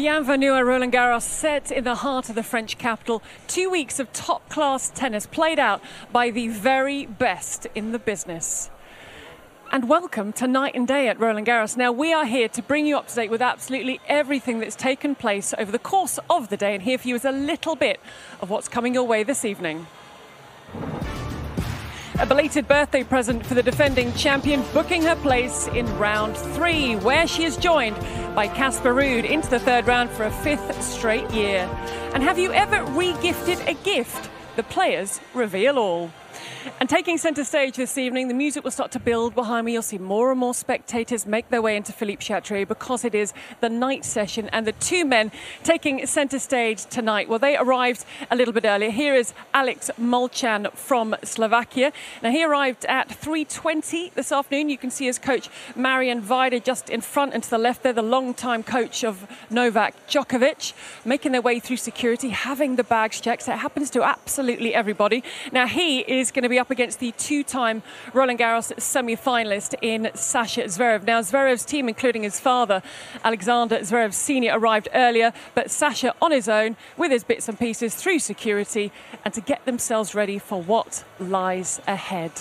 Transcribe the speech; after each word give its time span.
Bienvenue 0.00 0.52
à 0.52 0.64
Roland 0.64 0.90
Garros, 0.90 1.22
set 1.22 1.70
in 1.70 1.84
the 1.84 1.96
heart 1.96 2.30
of 2.30 2.34
the 2.34 2.42
French 2.42 2.78
capital. 2.78 3.22
Two 3.46 3.68
weeks 3.68 4.00
of 4.00 4.10
top 4.14 4.48
class 4.48 4.88
tennis 4.88 5.26
played 5.26 5.58
out 5.58 5.82
by 6.10 6.30
the 6.30 6.48
very 6.48 7.04
best 7.04 7.66
in 7.74 7.92
the 7.92 7.98
business. 7.98 8.70
And 9.70 9.90
welcome 9.90 10.32
to 10.32 10.48
Night 10.48 10.74
and 10.74 10.88
Day 10.88 11.08
at 11.08 11.20
Roland 11.20 11.46
Garros. 11.46 11.76
Now, 11.76 11.92
we 11.92 12.14
are 12.14 12.24
here 12.24 12.48
to 12.48 12.62
bring 12.62 12.86
you 12.86 12.96
up 12.96 13.08
to 13.08 13.14
date 13.14 13.30
with 13.30 13.42
absolutely 13.42 14.00
everything 14.08 14.58
that's 14.58 14.74
taken 14.74 15.14
place 15.14 15.52
over 15.58 15.70
the 15.70 15.78
course 15.78 16.18
of 16.30 16.48
the 16.48 16.56
day, 16.56 16.72
and 16.72 16.82
here 16.82 16.96
for 16.96 17.06
you 17.06 17.14
is 17.14 17.26
a 17.26 17.30
little 17.30 17.76
bit 17.76 18.00
of 18.40 18.48
what's 18.48 18.70
coming 18.70 18.94
your 18.94 19.04
way 19.04 19.22
this 19.22 19.44
evening. 19.44 19.86
A 22.20 22.26
belated 22.26 22.68
birthday 22.68 23.02
present 23.02 23.46
for 23.46 23.54
the 23.54 23.62
defending 23.62 24.12
champion, 24.12 24.62
booking 24.74 25.00
her 25.04 25.16
place 25.16 25.68
in 25.68 25.86
round 25.96 26.36
three, 26.36 26.96
where 26.96 27.26
she 27.26 27.44
is 27.44 27.56
joined 27.56 27.96
by 28.34 28.46
Casper 28.46 28.92
Ruud 28.92 29.24
into 29.24 29.48
the 29.48 29.58
third 29.58 29.86
round 29.86 30.10
for 30.10 30.24
a 30.24 30.30
fifth 30.30 30.82
straight 30.82 31.30
year. 31.30 31.66
And 32.12 32.22
have 32.22 32.38
you 32.38 32.52
ever 32.52 32.84
re-gifted 32.92 33.66
a 33.66 33.72
gift? 33.72 34.28
The 34.56 34.62
players 34.64 35.18
reveal 35.32 35.78
all. 35.78 36.10
And 36.80 36.88
taking 36.88 37.18
centre 37.18 37.44
stage 37.44 37.76
this 37.76 37.96
evening, 37.98 38.28
the 38.28 38.34
music 38.34 38.64
will 38.64 38.70
start 38.70 38.90
to 38.92 39.00
build 39.00 39.34
behind 39.34 39.66
me. 39.66 39.72
You'll 39.72 39.82
see 39.82 39.98
more 39.98 40.30
and 40.30 40.40
more 40.40 40.54
spectators 40.54 41.26
make 41.26 41.48
their 41.48 41.62
way 41.62 41.76
into 41.76 41.92
Philippe 41.92 42.22
Chatrier 42.22 42.66
because 42.66 43.04
it 43.04 43.14
is 43.14 43.32
the 43.60 43.68
night 43.68 44.04
session 44.04 44.48
and 44.50 44.66
the 44.66 44.72
two 44.72 45.04
men 45.04 45.32
taking 45.62 46.04
centre 46.06 46.38
stage 46.38 46.84
tonight. 46.86 47.28
Well, 47.28 47.38
they 47.38 47.56
arrived 47.56 48.04
a 48.30 48.36
little 48.36 48.52
bit 48.52 48.64
earlier. 48.64 48.90
Here 48.90 49.14
is 49.14 49.32
Alex 49.54 49.90
Molcan 49.98 50.72
from 50.72 51.16
Slovakia. 51.22 51.92
Now, 52.22 52.30
he 52.30 52.44
arrived 52.44 52.84
at 52.86 53.08
3.20 53.08 54.14
this 54.14 54.32
afternoon. 54.32 54.68
You 54.68 54.78
can 54.78 54.90
see 54.90 55.06
his 55.06 55.18
coach, 55.18 55.48
Marian 55.74 56.20
Vajda, 56.22 56.62
just 56.62 56.90
in 56.90 57.00
front 57.00 57.34
and 57.34 57.42
to 57.42 57.50
the 57.50 57.58
left 57.58 57.82
there, 57.82 57.92
the 57.92 58.02
long-time 58.02 58.62
coach 58.62 59.04
of 59.04 59.26
Novak 59.48 59.94
Djokovic, 60.08 60.74
making 61.04 61.32
their 61.32 61.40
way 61.40 61.58
through 61.58 61.78
security, 61.78 62.28
having 62.30 62.76
the 62.76 62.84
bags 62.84 63.20
checked. 63.20 63.44
So 63.44 63.52
it 63.52 63.58
happens 63.58 63.90
to 63.90 64.02
absolutely 64.02 64.74
everybody. 64.74 65.24
Now, 65.52 65.66
he 65.66 66.00
is 66.00 66.30
going 66.30 66.42
to 66.42 66.49
be 66.50 66.58
up 66.58 66.70
against 66.70 67.00
the 67.00 67.12
two-time 67.12 67.82
Roland 68.12 68.38
Garros 68.38 68.78
semi-finalist 68.78 69.74
in 69.80 70.10
Sasha 70.14 70.64
Zverev. 70.64 71.04
Now, 71.04 71.20
Zverev's 71.20 71.64
team, 71.64 71.88
including 71.88 72.22
his 72.22 72.38
father, 72.38 72.82
Alexander 73.24 73.78
Zverev 73.78 74.12
Sr., 74.12 74.58
arrived 74.58 74.88
earlier, 74.94 75.32
but 75.54 75.70
Sasha 75.70 76.14
on 76.20 76.32
his 76.32 76.48
own 76.48 76.76
with 76.96 77.10
his 77.10 77.24
bits 77.24 77.48
and 77.48 77.58
pieces 77.58 77.94
through 77.94 78.18
security 78.18 78.92
and 79.24 79.32
to 79.34 79.40
get 79.40 79.64
themselves 79.64 80.14
ready 80.14 80.38
for 80.38 80.62
what 80.62 81.04
lies 81.18 81.80
ahead 81.86 82.32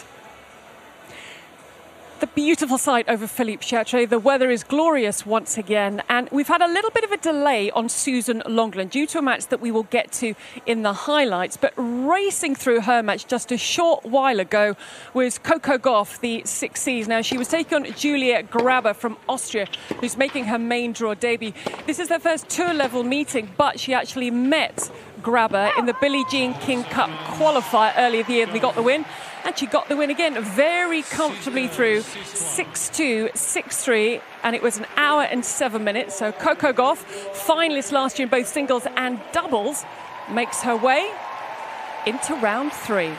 the 2.19 2.27
beautiful 2.27 2.77
sight 2.77 3.07
over 3.07 3.27
Philippe 3.27 3.63
Chatrier. 3.63 4.09
The 4.09 4.19
weather 4.19 4.51
is 4.51 4.63
glorious 4.63 5.25
once 5.25 5.57
again, 5.57 6.03
and 6.09 6.27
we've 6.31 6.49
had 6.49 6.61
a 6.61 6.67
little 6.67 6.91
bit 6.91 7.05
of 7.05 7.11
a 7.11 7.17
delay 7.17 7.71
on 7.71 7.87
Suzanne 7.87 8.41
Lenglen 8.45 8.89
due 8.89 9.07
to 9.07 9.19
a 9.19 9.21
match 9.21 9.47
that 9.47 9.61
we 9.61 9.71
will 9.71 9.83
get 9.83 10.11
to 10.13 10.35
in 10.65 10.81
the 10.81 10.91
highlights. 10.91 11.55
But 11.55 11.73
racing 11.77 12.55
through 12.55 12.81
her 12.81 13.01
match 13.01 13.27
just 13.27 13.53
a 13.53 13.57
short 13.57 14.03
while 14.03 14.41
ago 14.41 14.75
was 15.13 15.37
Coco 15.37 15.77
Gauff, 15.77 16.19
the 16.19 16.41
six 16.45 16.81
C's. 16.81 17.07
Now, 17.07 17.21
she 17.21 17.37
was 17.37 17.47
taking 17.47 17.75
on 17.75 17.93
Julia 17.93 18.43
Grabher 18.43 18.95
from 18.95 19.17
Austria, 19.29 19.67
who's 20.01 20.17
making 20.17 20.45
her 20.45 20.59
main 20.59 20.91
draw 20.91 21.13
debut. 21.13 21.53
This 21.87 21.99
is 21.99 22.09
their 22.09 22.19
first 22.19 22.49
tour 22.49 22.73
level 22.73 23.03
meeting, 23.03 23.49
but 23.55 23.79
she 23.79 23.93
actually 23.93 24.29
met 24.29 24.91
Grabher 25.21 25.77
in 25.77 25.85
the 25.85 25.95
Billie 25.99 26.25
Jean 26.29 26.53
King 26.55 26.83
Cup 26.85 27.09
qualifier 27.35 27.93
earlier 27.97 28.23
the 28.23 28.33
year. 28.33 28.45
They 28.45 28.59
got 28.59 28.75
the 28.75 28.81
win, 28.81 29.05
and 29.45 29.57
she 29.57 29.65
got 29.65 29.89
the 29.89 29.95
win 29.95 30.09
again 30.09 30.41
very 30.43 31.01
comfortably 31.01 31.67
through 31.67 32.01
6 32.01 32.89
2, 32.89 33.29
6 33.33 33.83
3, 33.83 34.21
and 34.43 34.55
it 34.55 34.61
was 34.61 34.77
an 34.77 34.85
hour 34.95 35.23
and 35.23 35.43
seven 35.43 35.83
minutes. 35.83 36.17
So 36.17 36.31
Coco 36.31 36.73
Gauff, 36.73 37.03
finalist 37.33 37.91
last 37.91 38.19
year 38.19 38.25
in 38.25 38.29
both 38.29 38.47
singles 38.47 38.85
and 38.95 39.19
doubles, 39.31 39.83
makes 40.31 40.61
her 40.61 40.75
way 40.75 41.11
into 42.05 42.33
round 42.35 42.71
three 42.71 43.13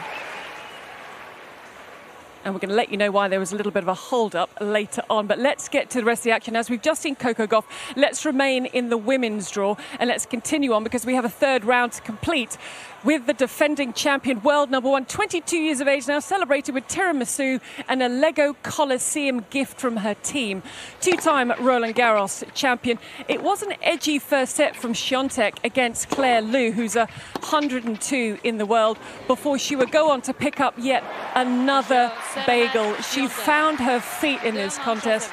and 2.43 2.53
we're 2.53 2.59
going 2.59 2.69
to 2.69 2.75
let 2.75 2.89
you 2.89 2.97
know 2.97 3.11
why 3.11 3.27
there 3.27 3.39
was 3.39 3.51
a 3.51 3.55
little 3.55 3.71
bit 3.71 3.83
of 3.83 3.87
a 3.87 3.93
hold 3.93 4.35
up 4.35 4.49
later 4.59 5.03
on. 5.09 5.27
But 5.27 5.39
let's 5.39 5.69
get 5.69 5.89
to 5.91 5.99
the 5.99 6.05
rest 6.05 6.21
of 6.21 6.23
the 6.25 6.31
action. 6.31 6.55
As 6.55 6.69
we've 6.69 6.81
just 6.81 7.01
seen 7.01 7.15
Coco 7.15 7.45
Gauff, 7.45 7.65
let's 7.95 8.25
remain 8.25 8.65
in 8.65 8.89
the 8.89 8.97
women's 8.97 9.49
draw 9.51 9.75
and 9.99 10.07
let's 10.07 10.25
continue 10.25 10.73
on 10.73 10.83
because 10.83 11.05
we 11.05 11.15
have 11.15 11.25
a 11.25 11.29
third 11.29 11.65
round 11.65 11.91
to 11.93 12.01
complete 12.01 12.57
with 13.03 13.25
the 13.25 13.33
defending 13.33 13.93
champion, 13.93 14.41
world 14.41 14.69
number 14.69 14.89
one, 14.89 15.05
22 15.05 15.57
years 15.57 15.81
of 15.81 15.87
age 15.87 16.07
now, 16.07 16.19
celebrated 16.19 16.75
with 16.75 16.87
tiramisu 16.87 17.59
and 17.87 18.03
a 18.03 18.09
Lego 18.09 18.53
Coliseum 18.63 19.45
gift 19.49 19.79
from 19.79 19.97
her 19.97 20.13
team. 20.15 20.61
Two 20.99 21.15
time 21.17 21.51
Roland 21.59 21.95
Garros 21.95 22.43
champion. 22.53 22.99
It 23.27 23.41
was 23.41 23.61
an 23.61 23.73
edgy 23.81 24.19
first 24.19 24.55
set 24.55 24.75
from 24.75 24.93
Swiatek 24.93 25.63
against 25.63 26.09
Claire 26.09 26.41
Liu, 26.41 26.71
who's 26.71 26.95
a 26.95 27.07
102 27.39 28.39
in 28.43 28.57
the 28.57 28.65
world, 28.65 28.97
before 29.27 29.57
she 29.57 29.75
would 29.75 29.91
go 29.91 30.11
on 30.11 30.21
to 30.21 30.33
pick 30.33 30.59
up 30.59 30.75
yet 30.77 31.03
another 31.35 32.11
bagel. 32.45 32.93
She 33.01 33.27
found 33.27 33.79
her 33.79 33.99
feet 33.99 34.43
in 34.43 34.55
this 34.55 34.77
contest 34.77 35.31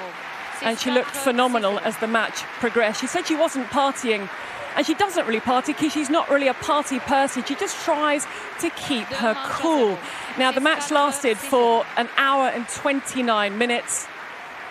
and 0.62 0.78
she 0.78 0.91
looked 0.91 1.11
phenomenal 1.11 1.78
as 1.81 1.97
the 1.99 2.07
match 2.07 2.43
progressed. 2.61 3.01
She 3.01 3.07
said 3.07 3.27
she 3.27 3.37
wasn't 3.37 3.67
partying 3.69 4.28
and 4.78 4.87
she 4.87 4.94
doesn't 4.94 5.27
really 5.27 5.41
party 5.41 5.72
because 5.72 5.93
she's 5.93 6.09
not 6.09 6.31
really 6.31 6.47
a 6.47 6.55
party 6.55 7.00
person. 7.00 7.43
She 7.43 7.56
just 7.56 7.84
tries 7.84 8.28
to 8.61 8.71
keep 8.71 9.06
her 9.06 9.34
cool. 9.47 9.99
Now, 10.39 10.53
the 10.53 10.61
match 10.61 10.93
lasted 10.93 11.37
for 11.37 11.84
an 11.97 12.09
hour 12.16 12.47
and 12.47 12.69
29 12.69 13.59
minutes. 13.59 14.06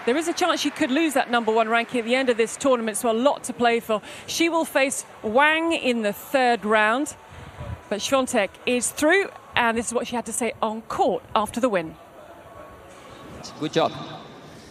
There 0.05 0.15
is 0.15 0.29
a 0.29 0.33
chance 0.33 0.61
she 0.61 0.69
could 0.69 0.91
lose 0.91 1.13
that 1.15 1.29
number 1.29 1.51
one 1.51 1.67
ranking 1.67 1.99
at 1.99 2.05
the 2.05 2.15
end 2.15 2.29
of 2.29 2.37
this 2.37 2.55
tournament, 2.55 2.95
so 2.95 3.11
a 3.11 3.19
lot 3.19 3.43
to 3.43 3.53
play 3.53 3.81
for. 3.81 4.01
She 4.27 4.47
will 4.47 4.63
face 4.63 5.05
Wang 5.23 5.73
in 5.73 6.03
the 6.03 6.13
third 6.13 6.63
round, 6.63 7.17
but 7.89 7.99
Swiatek 7.99 8.47
is 8.65 8.89
through, 8.89 9.27
and 9.57 9.77
this 9.77 9.87
is 9.87 9.93
what 9.93 10.07
she 10.07 10.15
had 10.15 10.25
to 10.27 10.33
say 10.33 10.53
on 10.61 10.83
court 10.83 11.21
after 11.35 11.59
the 11.59 11.67
win. 11.67 11.97
Good 13.59 13.73
job. 13.73 13.91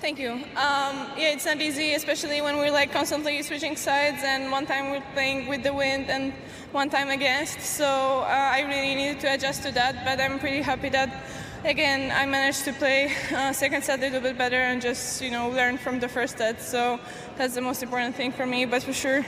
Thank 0.00 0.18
you. 0.18 0.32
Um, 0.32 0.94
yeah, 1.16 1.32
it's 1.32 1.46
not 1.46 1.60
easy, 1.60 1.94
especially 1.94 2.42
when 2.42 2.58
we're 2.58 2.70
like 2.70 2.92
constantly 2.92 3.42
switching 3.42 3.76
sides, 3.76 4.22
and 4.22 4.52
one 4.52 4.66
time 4.66 4.90
we're 4.90 5.02
playing 5.14 5.48
with 5.48 5.62
the 5.62 5.72
wind 5.72 6.10
and 6.10 6.34
one 6.72 6.90
time 6.90 7.08
against. 7.08 7.60
So 7.60 7.86
uh, 7.86 8.26
I 8.26 8.60
really 8.60 8.94
needed 8.94 9.20
to 9.20 9.34
adjust 9.34 9.62
to 9.62 9.72
that, 9.72 10.04
but 10.04 10.20
I'm 10.20 10.38
pretty 10.38 10.60
happy 10.60 10.90
that 10.90 11.24
again 11.64 12.12
I 12.12 12.26
managed 12.26 12.64
to 12.66 12.72
play 12.74 13.10
uh, 13.34 13.52
second 13.52 13.82
set 13.84 13.98
a 13.98 14.02
little 14.02 14.20
bit 14.20 14.36
better 14.36 14.60
and 14.60 14.82
just 14.82 15.22
you 15.22 15.30
know 15.30 15.48
learn 15.48 15.78
from 15.78 15.98
the 15.98 16.08
first 16.08 16.36
set. 16.36 16.60
So 16.60 17.00
that's 17.38 17.54
the 17.54 17.62
most 17.62 17.82
important 17.82 18.14
thing 18.16 18.32
for 18.32 18.44
me. 18.46 18.66
But 18.66 18.82
for 18.82 18.92
sure, 18.92 19.24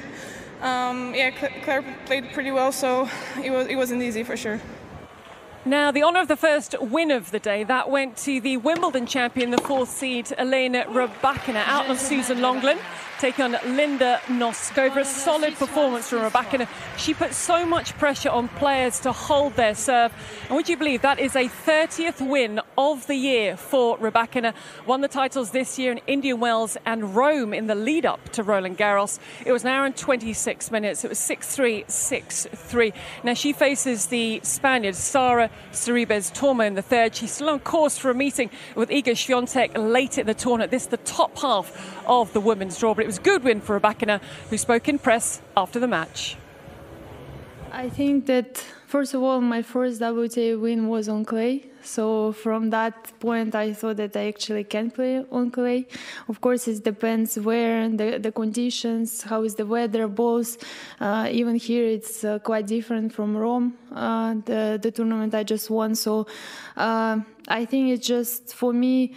um, 0.60 1.14
yeah, 1.14 1.30
Claire 1.64 1.82
played 2.04 2.30
pretty 2.34 2.50
well, 2.50 2.72
so 2.72 3.08
it 3.42 3.50
was 3.50 3.66
it 3.68 3.76
wasn't 3.76 4.02
easy 4.02 4.22
for 4.22 4.36
sure. 4.36 4.60
Now, 5.68 5.90
the 5.90 6.02
honour 6.02 6.20
of 6.20 6.28
the 6.28 6.36
first 6.36 6.74
win 6.80 7.10
of 7.10 7.30
the 7.30 7.38
day, 7.38 7.62
that 7.62 7.90
went 7.90 8.16
to 8.18 8.40
the 8.40 8.56
Wimbledon 8.56 9.04
champion, 9.04 9.50
the 9.50 9.58
fourth 9.58 9.90
seed, 9.90 10.32
Elena 10.38 10.86
Rybakina, 10.86 11.62
out 11.66 11.90
of 11.90 12.00
Suzanne 12.00 12.38
Lenglen 12.38 12.78
taking 13.18 13.44
on 13.44 13.76
Linda 13.76 14.20
Noskova. 14.26 14.98
A 14.98 15.04
solid 15.04 15.54
performance 15.54 16.08
from 16.08 16.20
Rybakina. 16.20 16.68
She 16.96 17.14
put 17.14 17.34
so 17.34 17.66
much 17.66 17.96
pressure 17.98 18.30
on 18.30 18.48
players 18.48 19.00
to 19.00 19.12
hold 19.12 19.54
their 19.54 19.74
serve. 19.74 20.12
And 20.46 20.56
would 20.56 20.68
you 20.68 20.76
believe 20.76 21.02
that 21.02 21.18
is 21.18 21.34
a 21.34 21.48
30th 21.48 22.26
win 22.26 22.60
of 22.76 23.06
the 23.06 23.16
year 23.16 23.56
for 23.56 23.98
Rybakina? 23.98 24.54
Won 24.86 25.00
the 25.00 25.08
titles 25.08 25.50
this 25.50 25.78
year 25.78 25.92
in 25.92 26.00
Indian 26.06 26.38
Wells 26.38 26.76
and 26.86 27.16
Rome 27.16 27.52
in 27.52 27.66
the 27.66 27.74
lead 27.74 28.06
up 28.06 28.28
to 28.30 28.42
Roland 28.42 28.78
Garros. 28.78 29.18
It 29.44 29.52
was 29.52 29.64
an 29.64 29.70
hour 29.70 29.84
and 29.84 29.96
26 29.96 30.70
minutes. 30.70 31.04
It 31.04 31.08
was 31.08 31.18
6 31.18 31.54
3, 31.54 31.84
6 31.88 32.46
3. 32.52 32.92
Now 33.24 33.34
she 33.34 33.52
faces 33.52 34.06
the 34.06 34.40
Spaniard, 34.44 34.94
Sara 34.94 35.50
Sorribes 35.72 36.32
Tormo 36.32 36.66
in 36.66 36.74
the 36.74 36.82
third. 36.82 37.16
She's 37.16 37.32
still 37.32 37.50
on 37.50 37.60
course 37.60 37.98
for 37.98 38.10
a 38.10 38.14
meeting 38.14 38.50
with 38.76 38.90
Iga 38.90 39.12
Swiatek 39.12 39.76
late 39.76 40.18
in 40.18 40.26
the 40.26 40.34
tournament. 40.34 40.70
This 40.70 40.82
is 40.82 40.88
the 40.88 40.98
top 40.98 41.36
half 41.38 42.04
of 42.06 42.32
the 42.32 42.40
women's 42.40 42.78
draw. 42.78 42.94
But 42.94 43.07
was 43.08 43.16
a 43.16 43.22
good 43.22 43.42
win 43.42 43.58
for 43.58 43.80
Rybakina, 43.80 44.20
who 44.50 44.58
spoke 44.58 44.86
in 44.86 44.98
press 44.98 45.40
after 45.56 45.80
the 45.80 45.88
match. 45.88 46.36
I 47.72 47.88
think 47.88 48.26
that 48.26 48.58
first 48.86 49.14
of 49.14 49.22
all, 49.22 49.40
my 49.40 49.62
first 49.62 50.02
WTA 50.02 50.60
win 50.60 50.88
was 50.88 51.08
on 51.08 51.24
clay. 51.24 51.64
So 51.82 52.32
from 52.32 52.68
that 52.68 53.18
point, 53.18 53.54
I 53.54 53.72
thought 53.72 53.96
that 53.96 54.14
I 54.14 54.28
actually 54.28 54.64
can 54.64 54.90
play 54.90 55.24
on 55.32 55.50
clay. 55.50 55.86
Of 56.28 56.42
course, 56.42 56.68
it 56.68 56.84
depends 56.84 57.38
where 57.38 57.88
the 57.88 58.18
the 58.18 58.30
conditions, 58.30 59.22
how 59.22 59.42
is 59.42 59.54
the 59.54 59.64
weather, 59.64 60.06
balls. 60.06 60.58
Uh, 61.00 61.28
even 61.30 61.56
here, 61.56 61.86
it's 61.86 62.24
uh, 62.24 62.38
quite 62.40 62.66
different 62.66 63.14
from 63.14 63.34
Rome, 63.34 63.72
uh, 63.90 64.34
the 64.44 64.78
the 64.82 64.90
tournament 64.90 65.34
I 65.34 65.44
just 65.44 65.70
won. 65.70 65.94
So 65.94 66.26
uh, 66.76 67.20
I 67.60 67.64
think 67.64 67.88
it's 67.94 68.06
just 68.06 68.54
for 68.54 68.74
me 68.74 69.14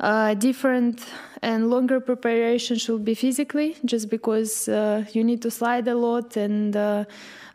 uh, 0.00 0.34
different 0.34 1.06
and 1.42 1.70
longer 1.70 2.00
preparation 2.00 2.76
should 2.76 3.04
be 3.04 3.14
physically, 3.14 3.76
just 3.84 4.10
because 4.10 4.68
uh, 4.68 5.04
you 5.12 5.24
need 5.24 5.42
to 5.42 5.50
slide 5.50 5.88
a 5.88 5.94
lot 5.94 6.36
and 6.36 6.76
uh, 6.76 7.04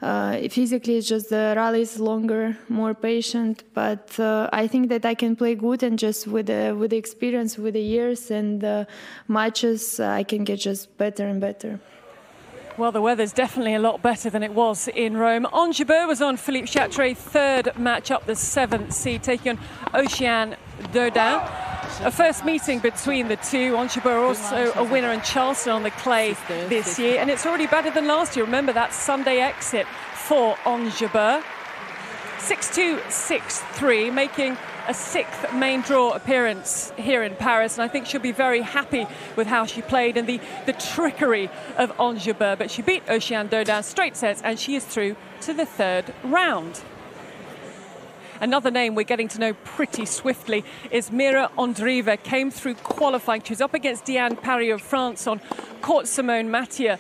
uh 0.02 0.36
physically 0.50 0.98
it's 0.98 1.08
just 1.08 1.30
the 1.30 1.54
rally 1.56 1.82
is 1.82 2.00
longer, 2.00 2.58
more 2.70 2.94
patient. 2.94 3.64
But 3.74 4.20
uh, 4.20 4.50
I 4.52 4.68
think 4.68 4.90
that 4.90 5.06
I 5.06 5.14
can 5.14 5.36
play 5.36 5.54
good 5.56 5.84
and 5.84 6.00
just 6.00 6.28
with 6.28 6.48
the 6.48 6.76
with 6.78 6.92
the 6.92 6.98
experience, 6.98 7.58
with 7.58 7.76
the 7.76 7.82
years 7.82 8.32
and 8.32 8.62
the 8.62 8.88
matches, 9.28 10.00
I 10.00 10.24
can 10.24 10.44
get 10.44 10.60
just 10.60 10.98
better 10.98 11.28
and 11.28 11.40
better. 11.40 11.80
Well, 12.78 12.92
the 12.92 13.02
weather's 13.02 13.34
definitely 13.34 13.76
a 13.76 13.80
lot 13.80 14.02
better 14.02 14.30
than 14.30 14.44
it 14.44 14.54
was 14.54 14.88
in 14.88 15.18
Rome. 15.18 15.46
Jabeur 15.52 16.08
was 16.08 16.22
on 16.22 16.38
Philippe 16.38 16.68
Chatrier, 16.68 17.16
third 17.16 17.78
match 17.78 18.10
up 18.10 18.26
the 18.26 18.36
seventh 18.36 18.94
seed, 18.94 19.22
taking 19.22 19.52
on 19.52 19.60
Oceane 19.94 20.56
Dodin. 20.94 21.71
A 22.00 22.10
first 22.10 22.46
meeting 22.46 22.80
between 22.80 23.28
the 23.28 23.36
two. 23.36 23.76
Ons 23.76 23.94
Jabeur 23.94 24.28
also 24.28 24.72
a 24.74 24.84
winner 24.84 25.12
in 25.12 25.22
Charleston 25.22 25.74
on 25.74 25.84
the 25.84 25.92
clay 25.92 26.36
this 26.48 26.98
year, 26.98 27.20
and 27.20 27.30
it's 27.30 27.46
already 27.46 27.68
better 27.68 27.92
than 27.92 28.08
last 28.08 28.36
year. 28.36 28.44
Remember 28.44 28.74
that 28.74 28.92
Sunday 28.92 29.38
exit 29.38 29.86
for 30.16 30.58
Ons 30.66 30.96
Jabeur. 30.96 31.44
6-2, 32.40 33.00
6-3, 33.02 34.12
making 34.12 34.58
a 34.88 34.96
sixth 34.96 35.54
main 35.54 35.82
draw 35.82 36.12
appearance 36.14 36.92
here 36.98 37.22
in 37.22 37.36
Paris, 37.36 37.78
and 37.78 37.84
I 37.84 37.88
think 37.88 38.08
she'll 38.08 38.20
be 38.20 38.32
very 38.32 38.62
happy 38.62 39.06
with 39.36 39.46
how 39.46 39.68
she 39.68 39.84
played 39.84 40.18
and 40.18 40.28
the, 40.28 40.42
the 40.66 40.74
trickery 40.74 41.52
of 41.78 41.92
Ons 42.00 42.26
Jabeur. 42.26 42.58
But 42.58 42.72
she 42.72 42.82
beat 42.82 43.06
Oceane 43.08 43.48
Dodin 43.48 43.84
straight 43.84 44.18
sets, 44.18 44.42
and 44.42 44.60
she 44.60 44.76
is 44.76 44.86
through 44.86 45.18
to 45.42 45.54
the 45.54 45.68
third 45.68 46.14
round. 46.24 46.82
Another 48.42 48.72
name 48.72 48.96
we're 48.96 49.04
getting 49.04 49.28
to 49.28 49.40
know 49.40 49.54
pretty 49.54 50.04
swiftly 50.04 50.66
is 50.90 51.12
Mira 51.12 51.52
Andreeva. 51.60 52.22
Came 52.24 52.50
through 52.50 52.74
qualifying. 52.74 53.44
She 53.44 53.52
was 53.54 53.62
up 53.62 53.76
against 53.76 54.06
Diane 54.06 54.36
Parry 54.36 54.72
of 54.72 54.82
France 54.82 55.28
on 55.28 55.40
court 55.84 56.08
Simone 56.08 56.50
Mathieu. 56.50 56.96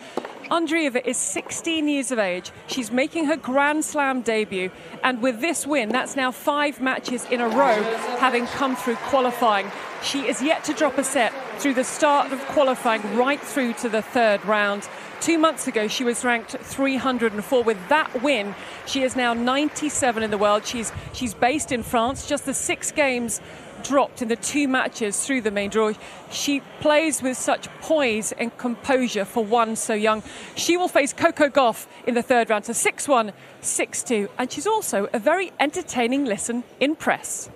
Andreeva 0.51 1.01
is 1.05 1.15
16 1.15 1.87
years 1.87 2.11
of 2.11 2.19
age. 2.19 2.51
She's 2.67 2.91
making 2.91 3.23
her 3.25 3.37
Grand 3.37 3.85
Slam 3.85 4.21
debut. 4.21 4.69
And 5.01 5.21
with 5.21 5.39
this 5.39 5.65
win, 5.65 5.87
that's 5.87 6.17
now 6.17 6.31
five 6.31 6.81
matches 6.81 7.25
in 7.31 7.39
a 7.39 7.47
row 7.47 7.81
having 8.19 8.45
come 8.47 8.75
through 8.75 8.97
qualifying. 8.97 9.71
She 10.03 10.27
is 10.27 10.41
yet 10.41 10.65
to 10.65 10.73
drop 10.73 10.97
a 10.97 11.05
set 11.05 11.31
through 11.57 11.75
the 11.75 11.85
start 11.85 12.33
of 12.33 12.39
qualifying 12.47 13.15
right 13.15 13.39
through 13.39 13.75
to 13.75 13.87
the 13.87 14.01
third 14.01 14.43
round. 14.43 14.89
Two 15.21 15.37
months 15.37 15.67
ago, 15.67 15.87
she 15.87 16.03
was 16.03 16.25
ranked 16.25 16.51
304. 16.51 17.63
With 17.63 17.77
that 17.87 18.21
win, 18.21 18.53
she 18.85 19.03
is 19.03 19.15
now 19.15 19.33
97 19.33 20.21
in 20.21 20.31
the 20.31 20.37
world. 20.37 20.65
She's 20.65 20.91
she's 21.13 21.33
based 21.33 21.71
in 21.71 21.81
France. 21.81 22.27
Just 22.27 22.45
the 22.45 22.53
six 22.53 22.91
games 22.91 23.39
dropped 23.83 24.21
in 24.21 24.27
the 24.27 24.35
two 24.35 24.67
matches 24.67 25.25
through 25.25 25.41
the 25.41 25.51
main 25.51 25.69
draw. 25.69 25.91
She 26.29 26.61
plays 26.79 27.21
with 27.21 27.37
such 27.37 27.67
poise 27.81 28.31
and 28.33 28.55
composure 28.57 29.25
for 29.25 29.43
one 29.43 29.75
so 29.75 29.93
young. 29.93 30.23
She 30.55 30.77
will 30.77 30.87
face 30.87 31.13
Coco 31.13 31.49
Gauff 31.49 31.87
in 32.07 32.13
the 32.13 32.21
third 32.21 32.49
round, 32.49 32.65
so 32.65 32.73
6 32.73 33.07
1, 33.07 33.33
6 33.61 34.03
2. 34.03 34.29
And 34.37 34.51
she's 34.51 34.67
also 34.67 35.07
a 35.13 35.19
very 35.19 35.51
entertaining 35.59 36.25
listen 36.25 36.63
in 36.79 36.95
press. 36.95 37.49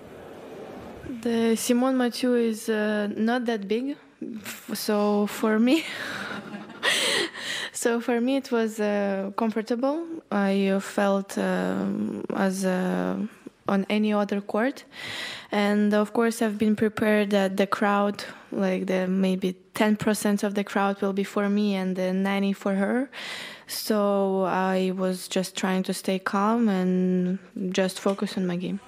The 1.22 1.56
Simone 1.56 1.96
Mathieu 1.96 2.34
is 2.34 2.68
uh, 2.68 3.08
not 3.16 3.44
that 3.46 3.68
big, 3.68 3.96
so 4.74 5.26
for 5.26 5.58
me. 5.58 5.84
so 7.72 8.00
for 8.00 8.20
me 8.20 8.36
it 8.36 8.50
was 8.50 8.80
uh, 8.80 9.30
comfortable. 9.36 10.04
I 10.30 10.78
felt 10.80 11.38
um, 11.38 12.24
as 12.34 12.64
uh, 12.64 13.18
on 13.68 13.86
any 13.88 14.12
other 14.12 14.40
court, 14.40 14.84
and 15.50 15.92
of 15.94 16.12
course 16.12 16.42
I've 16.42 16.58
been 16.58 16.76
prepared 16.76 17.30
that 17.30 17.56
the 17.56 17.66
crowd, 17.66 18.24
like 18.52 18.86
the 18.86 19.06
maybe 19.06 19.56
10% 19.74 20.42
of 20.42 20.54
the 20.54 20.64
crowd 20.64 21.00
will 21.02 21.12
be 21.12 21.24
for 21.24 21.48
me 21.48 21.74
and 21.74 21.96
the 21.96 22.12
90 22.12 22.52
for 22.54 22.74
her. 22.74 23.10
So 23.66 24.44
I 24.44 24.92
was 24.96 25.28
just 25.28 25.56
trying 25.56 25.82
to 25.84 25.94
stay 25.94 26.18
calm 26.18 26.68
and 26.68 27.38
just 27.72 28.00
focus 28.00 28.36
on 28.36 28.46
my 28.46 28.56
game. 28.56 28.80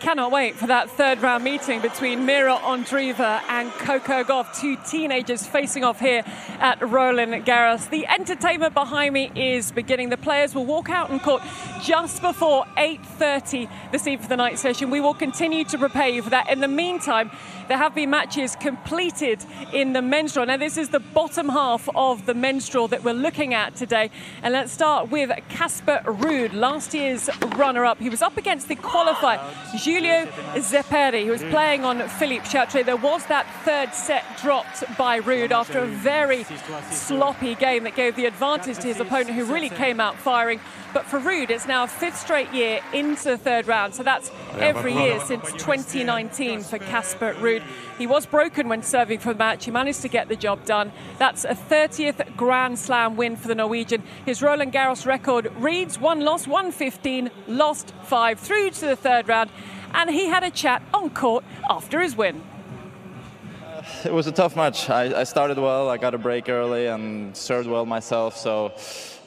Cannot 0.00 0.32
wait 0.32 0.56
for 0.56 0.66
that 0.66 0.90
third 0.90 1.20
round 1.20 1.44
meeting 1.44 1.82
between 1.82 2.24
Mira 2.24 2.56
Andreeva 2.56 3.42
and 3.50 3.70
Coco 3.72 4.24
Gauff, 4.24 4.58
two 4.58 4.78
teenagers 4.88 5.46
facing 5.46 5.84
off 5.84 6.00
here 6.00 6.24
at 6.58 6.80
Roland 6.80 7.44
Garros. 7.44 7.90
The 7.90 8.06
entertainment 8.06 8.72
behind 8.72 9.12
me 9.12 9.30
is 9.34 9.70
beginning. 9.70 10.08
The 10.08 10.16
players 10.16 10.54
will 10.54 10.64
walk 10.64 10.88
out 10.88 11.10
on 11.10 11.20
court 11.20 11.42
just 11.82 12.22
before 12.22 12.64
8.30 12.78 13.68
this 13.92 14.06
evening 14.06 14.22
for 14.22 14.28
the 14.30 14.38
night 14.38 14.58
session. 14.58 14.88
We 14.88 15.00
will 15.00 15.12
continue 15.12 15.64
to 15.64 15.76
prepare 15.76 16.08
you 16.08 16.22
for 16.22 16.30
that. 16.30 16.48
In 16.48 16.60
the 16.60 16.68
meantime, 16.68 17.30
there 17.70 17.78
have 17.78 17.94
been 17.94 18.10
matches 18.10 18.56
completed 18.56 19.44
in 19.72 19.92
the 19.92 20.02
men's 20.02 20.34
draw. 20.34 20.44
Now, 20.44 20.56
this 20.56 20.76
is 20.76 20.88
the 20.88 20.98
bottom 20.98 21.48
half 21.48 21.88
of 21.94 22.26
the 22.26 22.34
men's 22.34 22.68
draw 22.68 22.88
that 22.88 23.04
we're 23.04 23.12
looking 23.12 23.54
at 23.54 23.76
today. 23.76 24.10
And 24.42 24.52
let's 24.52 24.72
start 24.72 25.08
with 25.08 25.30
Casper 25.48 26.02
Ruud, 26.04 26.52
last 26.52 26.94
year's 26.94 27.30
runner 27.54 27.84
up. 27.84 28.00
He 28.00 28.10
was 28.10 28.22
up 28.22 28.36
against 28.36 28.66
the 28.66 28.74
qualifier, 28.74 29.40
Giulio 29.78 30.26
Zeppieri, 30.56 31.24
who 31.24 31.30
was 31.30 31.44
playing 31.44 31.84
on 31.84 32.08
Philippe 32.08 32.46
Chatrier. 32.46 32.84
There 32.84 32.96
was 32.96 33.24
that 33.26 33.46
third 33.64 33.94
set 33.94 34.24
dropped 34.42 34.82
by 34.98 35.20
Ruud 35.20 35.52
after 35.52 35.78
a 35.78 35.86
very 35.86 36.42
sloppy 36.90 37.54
game 37.54 37.84
that 37.84 37.94
gave 37.94 38.16
the 38.16 38.26
advantage 38.26 38.78
to 38.78 38.88
his 38.88 38.98
opponent, 38.98 39.30
who 39.30 39.44
really 39.44 39.70
came 39.70 40.00
out 40.00 40.16
firing. 40.16 40.58
But 40.92 41.06
for 41.06 41.20
Ruud, 41.20 41.50
it's 41.50 41.68
now 41.68 41.84
a 41.84 41.86
fifth 41.86 42.18
straight 42.18 42.52
year 42.52 42.80
into 42.92 43.24
the 43.24 43.38
third 43.38 43.68
round. 43.68 43.94
So 43.94 44.02
that's 44.02 44.32
every 44.54 44.92
year 44.92 45.20
since 45.20 45.52
2019 45.52 46.62
for 46.62 46.78
Casper 46.78 47.34
Ruud. 47.34 47.59
He 47.98 48.06
was 48.06 48.24
broken 48.24 48.68
when 48.68 48.82
serving 48.82 49.18
for 49.18 49.32
the 49.32 49.38
match. 49.38 49.66
He 49.66 49.70
managed 49.70 50.00
to 50.02 50.08
get 50.08 50.28
the 50.28 50.36
job 50.36 50.64
done. 50.64 50.90
That's 51.18 51.44
a 51.44 51.54
30th 51.54 52.36
Grand 52.36 52.78
Slam 52.78 53.16
win 53.16 53.36
for 53.36 53.48
the 53.48 53.54
Norwegian. 53.54 54.02
His 54.24 54.40
Roland 54.40 54.72
Garros 54.72 55.04
record 55.04 55.52
reads 55.56 55.98
one 55.98 56.20
loss, 56.20 56.46
115, 56.46 57.30
lost 57.46 57.92
five, 58.04 58.40
through 58.40 58.70
to 58.70 58.86
the 58.86 58.96
third 58.96 59.28
round. 59.28 59.50
And 59.92 60.08
he 60.08 60.26
had 60.26 60.42
a 60.42 60.50
chat 60.50 60.82
on 60.94 61.10
court 61.10 61.44
after 61.68 62.00
his 62.00 62.16
win. 62.16 62.42
Uh, 63.62 63.82
it 64.04 64.12
was 64.12 64.26
a 64.26 64.32
tough 64.32 64.56
match. 64.56 64.88
I, 64.88 65.20
I 65.20 65.24
started 65.24 65.58
well, 65.58 65.88
I 65.88 65.96
got 65.96 66.14
a 66.14 66.18
break 66.18 66.48
early 66.48 66.86
and 66.86 67.36
served 67.36 67.68
well 67.68 67.84
myself. 67.84 68.36
So 68.36 68.72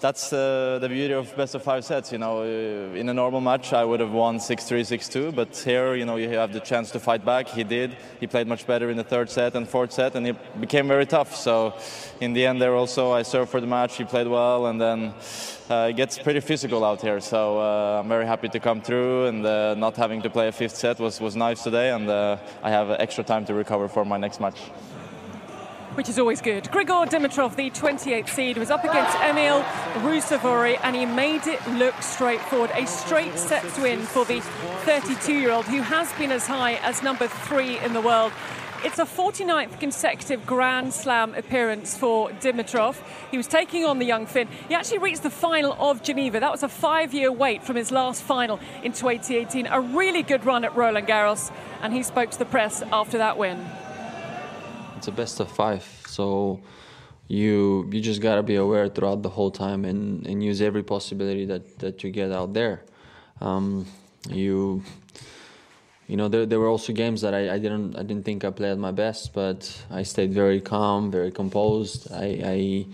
that's 0.03 0.33
uh, 0.33 0.79
the 0.81 0.89
beauty 0.89 1.13
of 1.13 1.33
best 1.37 1.55
of 1.55 1.63
five 1.63 1.85
sets. 1.85 2.11
You 2.11 2.17
know, 2.17 2.41
uh, 2.41 2.99
in 2.99 3.07
a 3.07 3.13
normal 3.13 3.39
match, 3.39 3.71
I 3.71 3.85
would 3.85 4.01
have 4.01 4.11
won 4.11 4.37
6-3, 4.37 4.81
6-2, 4.81 5.33
but 5.33 5.55
here, 5.55 5.95
you 5.95 6.03
know, 6.05 6.17
you 6.17 6.27
have 6.31 6.51
the 6.51 6.59
chance 6.59 6.91
to 6.91 6.99
fight 6.99 7.23
back. 7.23 7.47
He 7.47 7.63
did. 7.63 7.95
He 8.19 8.27
played 8.27 8.45
much 8.45 8.67
better 8.67 8.89
in 8.89 8.97
the 8.97 9.05
third 9.05 9.29
set 9.29 9.55
and 9.55 9.65
fourth 9.65 9.93
set, 9.93 10.15
and 10.15 10.27
it 10.27 10.35
became 10.59 10.89
very 10.89 11.05
tough. 11.05 11.33
So, 11.33 11.73
in 12.19 12.33
the 12.33 12.45
end, 12.45 12.61
there 12.61 12.75
also, 12.75 13.13
I 13.13 13.21
served 13.23 13.49
for 13.49 13.61
the 13.61 13.67
match. 13.67 13.95
He 13.95 14.03
played 14.03 14.27
well, 14.27 14.65
and 14.65 14.81
then 14.81 15.13
uh, 15.69 15.87
it 15.89 15.95
gets 15.95 16.19
pretty 16.19 16.41
physical 16.41 16.83
out 16.83 16.99
here. 16.99 17.21
So 17.21 17.59
uh, 17.59 18.01
I'm 18.01 18.09
very 18.09 18.25
happy 18.25 18.49
to 18.49 18.59
come 18.59 18.81
through, 18.81 19.27
and 19.27 19.45
uh, 19.45 19.75
not 19.75 19.95
having 19.95 20.21
to 20.23 20.29
play 20.29 20.49
a 20.49 20.51
fifth 20.51 20.75
set 20.75 20.99
was 20.99 21.21
was 21.21 21.37
nice 21.37 21.63
today, 21.63 21.91
and 21.91 22.09
uh, 22.09 22.37
I 22.61 22.71
have 22.71 22.91
extra 22.91 23.23
time 23.23 23.45
to 23.45 23.53
recover 23.53 23.87
for 23.87 24.03
my 24.03 24.17
next 24.17 24.41
match 24.41 24.59
which 25.95 26.09
is 26.09 26.17
always 26.17 26.41
good. 26.41 26.63
Grigor 26.65 27.07
Dimitrov, 27.07 27.55
the 27.55 27.69
28th 27.69 28.29
seed, 28.29 28.57
was 28.57 28.71
up 28.71 28.83
against 28.83 29.15
Emil 29.17 29.61
Ruusuvuori 30.03 30.79
and 30.83 30.95
he 30.95 31.05
made 31.05 31.45
it 31.47 31.65
look 31.67 32.01
straightforward. 32.01 32.71
A 32.73 32.85
straight 32.87 33.37
set 33.37 33.63
win 33.79 34.01
for 34.01 34.25
the 34.25 34.41
32 34.85 35.33
year 35.33 35.51
old 35.51 35.65
who 35.65 35.81
has 35.81 36.11
been 36.13 36.31
as 36.31 36.47
high 36.47 36.75
as 36.75 37.03
number 37.03 37.27
three 37.27 37.79
in 37.79 37.93
the 37.93 38.01
world. 38.01 38.31
It's 38.83 38.99
a 38.99 39.05
49th 39.05 39.79
consecutive 39.79 40.45
Grand 40.45 40.93
Slam 40.93 41.35
appearance 41.35 41.95
for 41.95 42.31
Dimitrov. 42.31 42.97
He 43.31 43.37
was 43.37 43.47
taking 43.47 43.85
on 43.85 43.97
the 43.97 44.05
young 44.05 44.25
Finn. 44.25 44.49
He 44.67 44.75
actually 44.75 44.97
reached 44.97 45.23
the 45.23 45.29
final 45.29 45.73
of 45.79 46.03
Geneva. 46.03 46.41
That 46.41 46.51
was 46.51 46.63
a 46.63 46.67
five 46.67 47.13
year 47.13 47.31
wait 47.31 47.63
from 47.63 47.77
his 47.77 47.91
last 47.91 48.23
final 48.23 48.59
in 48.83 48.91
2018. 48.91 49.67
A 49.67 49.79
really 49.79 50.21
good 50.21 50.43
run 50.43 50.65
at 50.65 50.75
Roland 50.75 51.07
Garros, 51.07 51.49
and 51.81 51.93
he 51.93 52.03
spoke 52.03 52.31
to 52.31 52.39
the 52.39 52.45
press 52.45 52.81
after 52.91 53.19
that 53.19 53.37
win 53.37 53.65
it's 55.03 55.09
a 55.09 55.11
best 55.11 55.41
of 55.41 55.51
five. 55.51 55.83
So 56.07 56.61
you 57.27 57.89
you 57.91 57.99
just 57.99 58.21
gotta 58.21 58.41
be 58.41 58.55
aware 58.55 58.87
throughout 58.87 59.21
the 59.21 59.29
whole 59.29 59.51
time 59.51 59.83
and, 59.83 60.25
and 60.25 60.41
use 60.41 60.61
every 60.61 60.83
possibility 60.83 61.45
that, 61.45 61.79
that 61.79 62.03
you 62.05 62.09
get 62.09 62.31
out 62.31 62.53
there. 62.53 62.83
Um, 63.41 63.85
you 64.29 64.81
you 66.07 66.15
know 66.15 66.29
there, 66.29 66.45
there 66.45 66.59
were 66.59 66.69
also 66.69 66.93
games 66.93 67.19
that 67.19 67.33
I, 67.33 67.55
I 67.55 67.59
didn't 67.59 67.97
I 67.97 68.03
didn't 68.03 68.23
think 68.23 68.45
I 68.45 68.51
played 68.51 68.71
at 68.71 68.77
my 68.77 68.91
best, 68.91 69.33
but 69.33 69.59
I 69.91 70.03
stayed 70.03 70.31
very 70.31 70.61
calm, 70.61 71.11
very 71.11 71.31
composed. 71.31 72.09
I, 72.13 72.27
I 72.55 72.85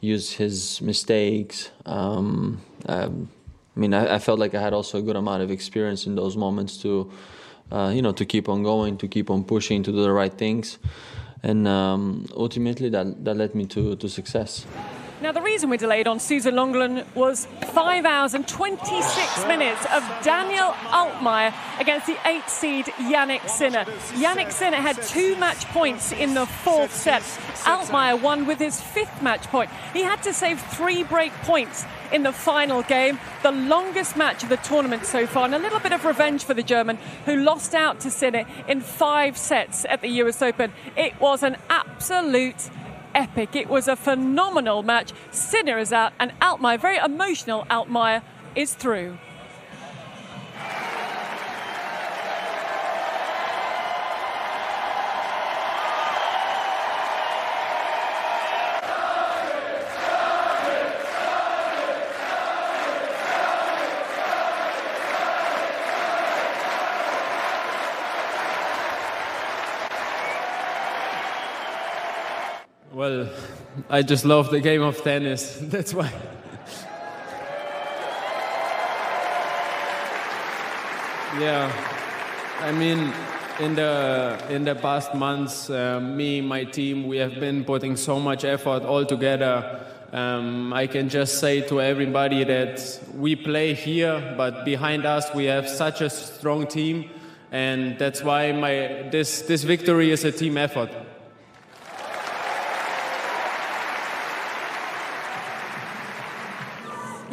used 0.00 0.38
his 0.38 0.80
mistakes. 0.80 1.70
Um, 1.84 2.62
um, 2.86 3.28
I 3.76 3.80
mean, 3.80 3.92
I, 3.92 4.14
I, 4.14 4.18
felt 4.20 4.38
like 4.38 4.54
I 4.54 4.60
had 4.60 4.72
also 4.72 4.98
a 4.98 5.02
good 5.02 5.16
amount 5.16 5.42
of 5.42 5.50
experience 5.50 6.06
in 6.06 6.14
those 6.14 6.36
moments 6.36 6.78
to, 6.78 7.12
uh, 7.70 7.92
you 7.94 8.02
know, 8.02 8.12
to 8.12 8.24
keep 8.24 8.48
on 8.48 8.62
going, 8.62 8.96
to 8.98 9.08
keep 9.08 9.28
on 9.30 9.44
pushing, 9.44 9.82
to 9.84 9.92
do 9.92 10.02
the 10.02 10.12
right 10.12 10.32
things 10.32 10.78
and 11.42 11.68
um, 11.68 12.26
ultimately 12.36 12.88
that, 12.90 13.24
that 13.24 13.36
led 13.36 13.54
me 13.54 13.66
to, 13.66 13.96
to 13.96 14.08
success. 14.08 14.66
Now, 15.20 15.32
the 15.32 15.42
reason 15.42 15.68
we're 15.68 15.78
delayed 15.78 16.06
on 16.06 16.20
Suzanne 16.20 16.54
Lenglen 16.54 17.04
was 17.16 17.46
5 17.72 18.04
hours 18.04 18.34
and 18.34 18.46
26 18.46 19.46
minutes 19.48 19.84
of 19.86 20.04
Daniel 20.22 20.70
Altmaier 20.92 21.52
against 21.80 22.06
the 22.06 22.16
8 22.24 22.48
seed 22.48 22.84
Jannik 22.84 23.48
Sinner. 23.48 23.84
Jannik 24.14 24.52
Sinner 24.52 24.76
had 24.76 25.02
two 25.02 25.34
match 25.40 25.64
points 25.66 26.12
in 26.12 26.34
the 26.34 26.46
fourth 26.46 26.94
set. 26.94 27.22
Altmaier 27.64 28.22
won 28.22 28.46
with 28.46 28.60
his 28.60 28.80
fifth 28.80 29.20
match 29.20 29.42
point. 29.48 29.70
He 29.92 30.02
had 30.02 30.22
to 30.22 30.32
save 30.32 30.60
three 30.60 31.02
break 31.02 31.32
points 31.42 31.84
in 32.12 32.22
the 32.22 32.32
final 32.32 32.82
game, 32.82 33.18
the 33.42 33.52
longest 33.52 34.16
match 34.16 34.42
of 34.42 34.48
the 34.48 34.56
tournament 34.58 35.04
so 35.04 35.26
far, 35.26 35.44
and 35.44 35.54
a 35.54 35.58
little 35.58 35.80
bit 35.80 35.92
of 35.92 36.04
revenge 36.04 36.44
for 36.44 36.54
the 36.54 36.62
German 36.62 36.98
who 37.24 37.36
lost 37.36 37.74
out 37.74 38.00
to 38.00 38.10
Sinner 38.10 38.44
in 38.66 38.80
five 38.80 39.36
sets 39.36 39.84
at 39.86 40.00
the 40.00 40.08
US 40.22 40.42
Open. 40.42 40.72
It 40.96 41.20
was 41.20 41.42
an 41.42 41.56
absolute 41.68 42.70
epic. 43.14 43.56
It 43.56 43.68
was 43.68 43.88
a 43.88 43.96
phenomenal 43.96 44.82
match. 44.82 45.12
Sinner 45.30 45.78
is 45.78 45.92
out, 45.92 46.12
and 46.18 46.32
Altmaier, 46.40 46.80
very 46.80 46.96
emotional 46.96 47.64
Altmaier, 47.70 48.22
is 48.54 48.74
through. 48.74 49.18
Well, 73.08 73.26
I 73.88 74.02
just 74.02 74.26
love 74.26 74.50
the 74.50 74.60
game 74.60 74.82
of 74.82 75.02
tennis. 75.02 75.58
That's 75.62 75.94
why. 75.94 76.12
yeah, 81.40 81.72
I 82.60 82.70
mean, 82.72 83.10
in 83.60 83.76
the 83.76 84.38
in 84.50 84.64
the 84.64 84.74
past 84.74 85.14
months, 85.14 85.70
uh, 85.70 86.00
me, 86.00 86.42
my 86.42 86.64
team, 86.64 87.06
we 87.06 87.16
have 87.16 87.40
been 87.40 87.64
putting 87.64 87.96
so 87.96 88.20
much 88.20 88.44
effort 88.44 88.82
all 88.82 89.06
together. 89.06 89.80
Um, 90.12 90.74
I 90.74 90.86
can 90.86 91.08
just 91.08 91.40
say 91.40 91.62
to 91.68 91.80
everybody 91.80 92.44
that 92.44 93.00
we 93.14 93.36
play 93.36 93.72
here, 93.72 94.34
but 94.36 94.66
behind 94.66 95.06
us 95.06 95.34
we 95.34 95.46
have 95.46 95.66
such 95.66 96.02
a 96.02 96.10
strong 96.10 96.66
team, 96.66 97.08
and 97.52 97.98
that's 97.98 98.22
why 98.22 98.52
my 98.52 99.08
this 99.10 99.42
this 99.42 99.64
victory 99.64 100.10
is 100.10 100.24
a 100.24 100.32
team 100.32 100.58
effort. 100.58 101.07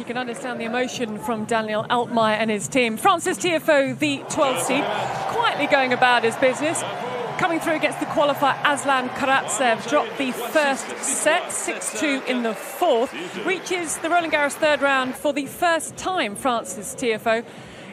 Can 0.06 0.16
understand 0.16 0.60
the 0.60 0.64
emotion 0.64 1.18
from 1.18 1.44
Daniel 1.46 1.84
Altmaier 1.84 2.36
and 2.38 2.48
his 2.48 2.68
team. 2.68 2.96
Francis 2.96 3.38
Tiafoe, 3.38 3.98
the 3.98 4.18
12th 4.28 4.62
seed, 4.62 4.84
quietly 5.34 5.66
going 5.66 5.92
about 5.92 6.22
his 6.22 6.36
business. 6.36 6.82
Coming 7.38 7.58
through 7.58 7.74
against 7.74 7.98
the 8.00 8.06
qualifier 8.06 8.56
Aslan 8.64 9.08
Karatsev, 9.10 9.88
dropped 9.90 10.16
the 10.16 10.30
first 10.30 10.86
set, 10.98 11.52
6 11.52 12.00
2 12.00 12.22
in 12.28 12.44
the 12.44 12.54
fourth. 12.54 13.12
Reaches 13.44 13.98
the 13.98 14.08
Roland 14.08 14.32
Garros 14.32 14.52
third 14.52 14.80
round 14.80 15.16
for 15.16 15.32
the 15.32 15.46
first 15.46 15.96
time, 15.96 16.36
Francis 16.36 16.94
Tiafoe. 16.94 17.44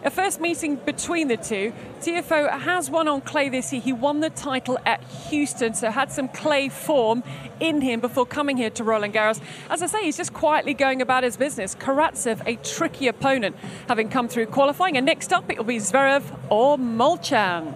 A 0.06 0.12
first 0.12 0.42
meeting 0.42 0.76
between 0.76 1.30
the 1.30 1.38
two. 1.38 1.72
Tiafoe 2.02 2.60
has 2.60 2.90
won 2.90 3.08
on 3.08 3.22
clay 3.22 3.48
this 3.48 3.72
year. 3.72 3.82
He 3.82 3.94
won 3.94 4.20
the 4.20 4.30
title 4.30 4.78
at 4.86 5.02
Houston, 5.30 5.74
so 5.74 5.90
had 5.90 6.12
some 6.12 6.28
clay 6.28 6.68
form 6.68 7.24
in 7.62 7.80
him 7.80 8.02
before 8.02 8.26
coming 8.26 8.58
here 8.58 8.70
to 8.72 8.84
Roland 8.84 9.14
Garros. 9.14 9.40
As 9.70 9.82
I 9.82 9.86
say, 9.86 10.04
he's 10.04 10.18
just 10.18 10.34
quietly 10.34 10.74
going 10.74 11.02
about 11.02 11.24
his 11.24 11.38
business. 11.38 11.74
Karatsev, 11.74 12.46
a 12.46 12.58
tricky 12.58 13.08
opponent, 13.08 13.56
having 13.88 14.10
come 14.10 14.28
through 14.28 14.48
qualifying. 14.48 14.98
And 14.98 15.06
next 15.06 15.32
up, 15.32 15.50
it 15.50 15.58
will 15.58 15.64
be 15.64 15.78
Zverev 15.78 16.24
or 16.50 16.78
Molcan. 16.78 17.74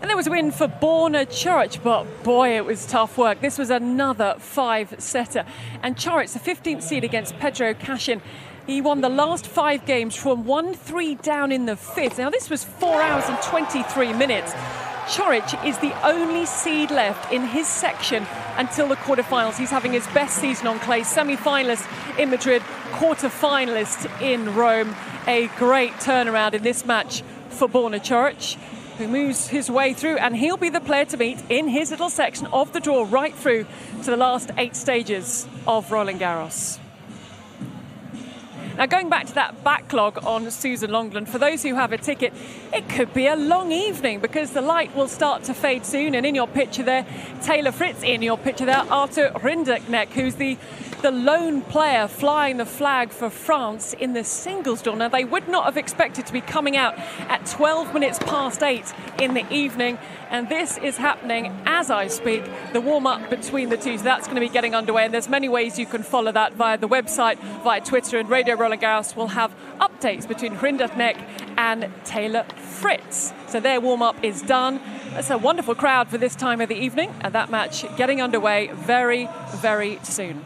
And 0.00 0.08
there 0.08 0.16
was 0.16 0.28
a 0.28 0.30
win 0.30 0.52
for 0.52 0.68
Borna 0.68 1.26
Coric, 1.26 1.82
but 1.82 2.04
boy, 2.22 2.56
it 2.56 2.64
was 2.64 2.86
tough 2.86 3.18
work. 3.18 3.40
This 3.40 3.58
was 3.58 3.70
another 3.70 4.36
five 4.38 4.94
setter. 4.98 5.44
And 5.82 5.96
Coric, 5.96 6.32
the 6.32 6.38
15th 6.38 6.82
seed 6.82 7.02
against 7.02 7.36
Pedro 7.40 7.74
Cachin. 7.74 8.22
He 8.66 8.80
won 8.80 9.00
the 9.00 9.08
last 9.08 9.46
five 9.46 9.84
games 9.86 10.14
from 10.14 10.44
1 10.44 10.74
3 10.74 11.16
down 11.16 11.50
in 11.50 11.66
the 11.66 11.76
fifth. 11.76 12.18
Now, 12.18 12.30
this 12.30 12.48
was 12.48 12.62
4 12.62 13.02
hours 13.02 13.24
and 13.28 13.36
23 13.42 14.12
minutes. 14.12 14.52
Coric 15.06 15.66
is 15.66 15.76
the 15.78 15.92
only 16.06 16.46
seed 16.46 16.92
left 16.92 17.32
in 17.32 17.42
his 17.42 17.66
section 17.66 18.24
until 18.56 18.86
the 18.86 18.94
quarterfinals. 18.94 19.58
He's 19.58 19.70
having 19.70 19.92
his 19.92 20.06
best 20.08 20.36
season 20.36 20.68
on 20.68 20.78
clay, 20.78 21.02
semi 21.02 21.36
finalist 21.36 21.86
in 22.18 22.30
Madrid, 22.30 22.62
quarter 22.92 23.28
finalist 23.28 24.08
in 24.22 24.54
Rome. 24.54 24.94
A 25.26 25.48
great 25.58 25.92
turnaround 25.94 26.54
in 26.54 26.62
this 26.62 26.86
match 26.86 27.22
for 27.48 27.68
Borna 27.68 27.98
Coric, 27.98 28.54
who 28.96 29.08
moves 29.08 29.48
his 29.48 29.68
way 29.70 29.92
through, 29.92 30.18
and 30.18 30.36
he'll 30.36 30.56
be 30.56 30.68
the 30.68 30.80
player 30.80 31.04
to 31.06 31.16
beat 31.16 31.42
in 31.48 31.66
his 31.66 31.90
little 31.90 32.10
section 32.10 32.46
of 32.46 32.72
the 32.72 32.80
draw 32.80 33.06
right 33.10 33.34
through 33.34 33.66
to 34.04 34.10
the 34.10 34.16
last 34.16 34.52
eight 34.56 34.76
stages 34.76 35.48
of 35.66 35.90
Roland 35.90 36.20
Garros. 36.20 36.78
Now, 38.76 38.86
going 38.86 39.08
back 39.08 39.26
to 39.26 39.34
that 39.34 39.62
backlog 39.62 40.24
on 40.24 40.50
Suzanne 40.50 40.90
Lenglen, 40.90 41.28
for 41.28 41.38
those 41.38 41.62
who 41.62 41.74
have 41.74 41.92
a 41.92 41.98
ticket, 41.98 42.32
it 42.72 42.88
could 42.88 43.12
be 43.12 43.26
a 43.26 43.36
long 43.36 43.70
evening 43.70 44.20
because 44.20 44.52
the 44.52 44.62
light 44.62 44.94
will 44.96 45.08
start 45.08 45.44
to 45.44 45.54
fade 45.54 45.84
soon. 45.84 46.14
And 46.14 46.24
in 46.24 46.34
your 46.34 46.46
picture 46.46 46.82
there, 46.82 47.06
Taylor 47.42 47.72
Fritz, 47.72 48.02
in 48.02 48.22
your 48.22 48.38
picture 48.38 48.64
there, 48.64 48.84
Arthur 48.90 49.30
Rinderknecht, 49.34 50.08
who's 50.08 50.36
the 50.36 50.56
the 51.02 51.10
lone 51.10 51.62
player 51.62 52.06
flying 52.06 52.58
the 52.58 52.64
flag 52.64 53.10
for 53.10 53.28
France 53.28 53.92
in 53.92 54.12
the 54.12 54.22
singles 54.22 54.80
draw. 54.82 54.94
Now, 54.94 55.08
they 55.08 55.24
would 55.24 55.48
not 55.48 55.64
have 55.64 55.76
expected 55.76 56.26
to 56.26 56.32
be 56.32 56.40
coming 56.40 56.76
out 56.76 56.96
at 57.28 57.44
12 57.44 57.92
minutes 57.92 58.20
past 58.20 58.62
8 58.62 58.84
in 59.20 59.34
the 59.34 59.44
evening, 59.52 59.98
and 60.30 60.48
this 60.48 60.78
is 60.78 60.96
happening 60.96 61.52
as 61.66 61.90
I 61.90 62.06
speak, 62.06 62.44
the 62.72 62.80
warm 62.80 63.08
up 63.08 63.28
between 63.28 63.68
the 63.68 63.76
two. 63.76 63.98
So 63.98 64.04
that's 64.04 64.26
going 64.26 64.36
to 64.36 64.40
be 64.40 64.48
getting 64.48 64.76
underway, 64.76 65.04
and 65.04 65.12
there's 65.12 65.28
many 65.28 65.48
ways 65.48 65.76
you 65.76 65.86
can 65.86 66.04
follow 66.04 66.30
that 66.30 66.54
via 66.54 66.78
the 66.78 66.88
website, 66.88 67.38
via 67.64 67.80
Twitter, 67.80 68.18
and 68.18 68.30
Radio 68.30 68.54
Roland 68.62 68.80
Garros 68.80 69.16
will 69.16 69.26
have 69.26 69.52
updates 69.80 70.28
between 70.28 70.54
Rinderknecht 70.54 71.18
and 71.56 71.90
Taylor 72.04 72.44
Fritz. 72.44 73.32
So 73.48 73.58
their 73.58 73.80
warm 73.80 74.02
up 74.02 74.22
is 74.22 74.40
done. 74.40 74.80
It's 75.16 75.30
a 75.30 75.36
wonderful 75.36 75.74
crowd 75.74 76.06
for 76.06 76.16
this 76.16 76.36
time 76.36 76.60
of 76.60 76.68
the 76.68 76.76
evening, 76.76 77.12
and 77.22 77.34
that 77.34 77.50
match 77.50 77.84
getting 77.96 78.22
underway 78.22 78.68
very, 78.72 79.28
very 79.56 79.98
soon. 80.04 80.44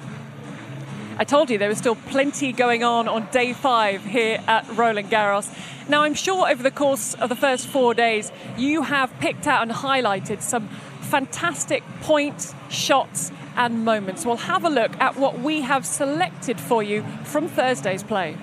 I 1.19 1.25
told 1.25 1.51
you 1.51 1.59
there 1.59 1.69
was 1.69 1.77
still 1.77 1.95
plenty 1.95 2.53
going 2.53 2.83
on 2.83 3.07
on 3.07 3.29
day 3.33 3.53
five 3.53 4.03
here 4.03 4.43
at 4.47 4.67
Roland 4.75 5.11
Garros. 5.11 5.51
Now, 5.87 6.03
I'm 6.03 6.15
sure 6.15 6.49
over 6.49 6.63
the 6.63 6.71
course 6.71 7.13
of 7.15 7.29
the 7.29 7.37
first 7.37 7.67
four 7.67 7.93
days, 7.93 8.33
you 8.57 8.83
have 8.83 9.13
picked 9.21 9.47
out 9.47 9.61
and 9.61 9.71
highlighted 9.71 10.41
some 10.41 10.71
fantastic 11.07 11.83
points, 12.03 12.55
shots, 12.69 13.33
and 13.57 13.85
moments. 13.85 14.27
We'll 14.27 14.37
have 14.37 14.65
a 14.65 14.69
look 14.69 14.99
at 15.01 15.17
what 15.17 15.41
we 15.41 15.63
have 15.63 15.87
selected 15.87 16.61
for 16.61 16.83
you 16.83 17.03
from 17.25 17.49
Thursday's 17.49 18.03
play. 18.03 18.37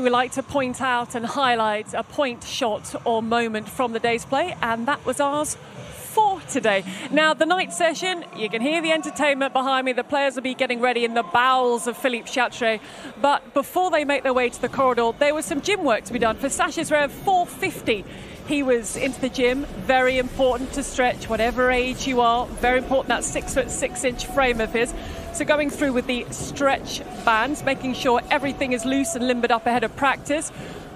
We 0.00 0.08
like 0.08 0.32
to 0.32 0.42
point 0.42 0.80
out 0.80 1.14
and 1.14 1.26
highlight 1.26 1.92
a 1.92 2.02
point, 2.02 2.42
shot, 2.42 2.94
or 3.04 3.22
moment 3.22 3.68
from 3.68 3.92
the 3.92 3.98
day's 3.98 4.24
play, 4.24 4.56
and 4.62 4.88
that 4.88 5.04
was 5.04 5.20
ours 5.20 5.58
for 5.92 6.40
today. 6.48 6.84
Now, 7.10 7.34
the 7.34 7.44
night 7.44 7.70
session, 7.74 8.24
you 8.34 8.48
can 8.48 8.62
hear 8.62 8.80
the 8.80 8.92
entertainment 8.92 9.52
behind 9.52 9.84
me. 9.84 9.92
The 9.92 10.02
players 10.02 10.36
will 10.36 10.42
be 10.42 10.54
getting 10.54 10.80
ready 10.80 11.04
in 11.04 11.12
the 11.12 11.22
bowels 11.22 11.86
of 11.86 11.98
Philippe 11.98 12.30
Chatrier. 12.30 12.80
But 13.20 13.52
before 13.52 13.90
they 13.90 14.06
make 14.06 14.22
their 14.22 14.32
way 14.32 14.48
to 14.48 14.60
the 14.60 14.70
corridor, 14.70 15.10
there 15.18 15.34
was 15.34 15.44
some 15.44 15.60
gym 15.60 15.84
work 15.84 16.04
to 16.04 16.14
be 16.14 16.18
done 16.18 16.36
for 16.36 16.48
Sasha 16.48 16.80
Zverev 16.80 17.10
450 17.10 18.04
he 18.50 18.64
was 18.64 18.96
into 18.96 19.20
the 19.20 19.28
gym. 19.28 19.64
Very 19.86 20.18
important 20.18 20.72
to 20.72 20.82
stretch, 20.82 21.28
whatever 21.28 21.70
age 21.70 22.08
you 22.08 22.20
are. 22.20 22.46
Very 22.46 22.78
important 22.78 23.08
that 23.08 23.22
six 23.22 23.54
foot 23.54 23.70
six 23.70 24.02
inch 24.02 24.26
frame 24.26 24.60
of 24.60 24.72
his. 24.72 24.92
So 25.32 25.44
going 25.44 25.70
through 25.70 25.92
with 25.92 26.06
the 26.06 26.26
stretch 26.30 27.02
bands, 27.24 27.62
making 27.62 27.94
sure 27.94 28.20
everything 28.30 28.72
is 28.72 28.84
loose 28.84 29.14
and 29.14 29.26
limbered 29.26 29.50
up 29.50 29.66
ahead 29.66 29.84
of 29.84 29.94
practice. 29.96 30.50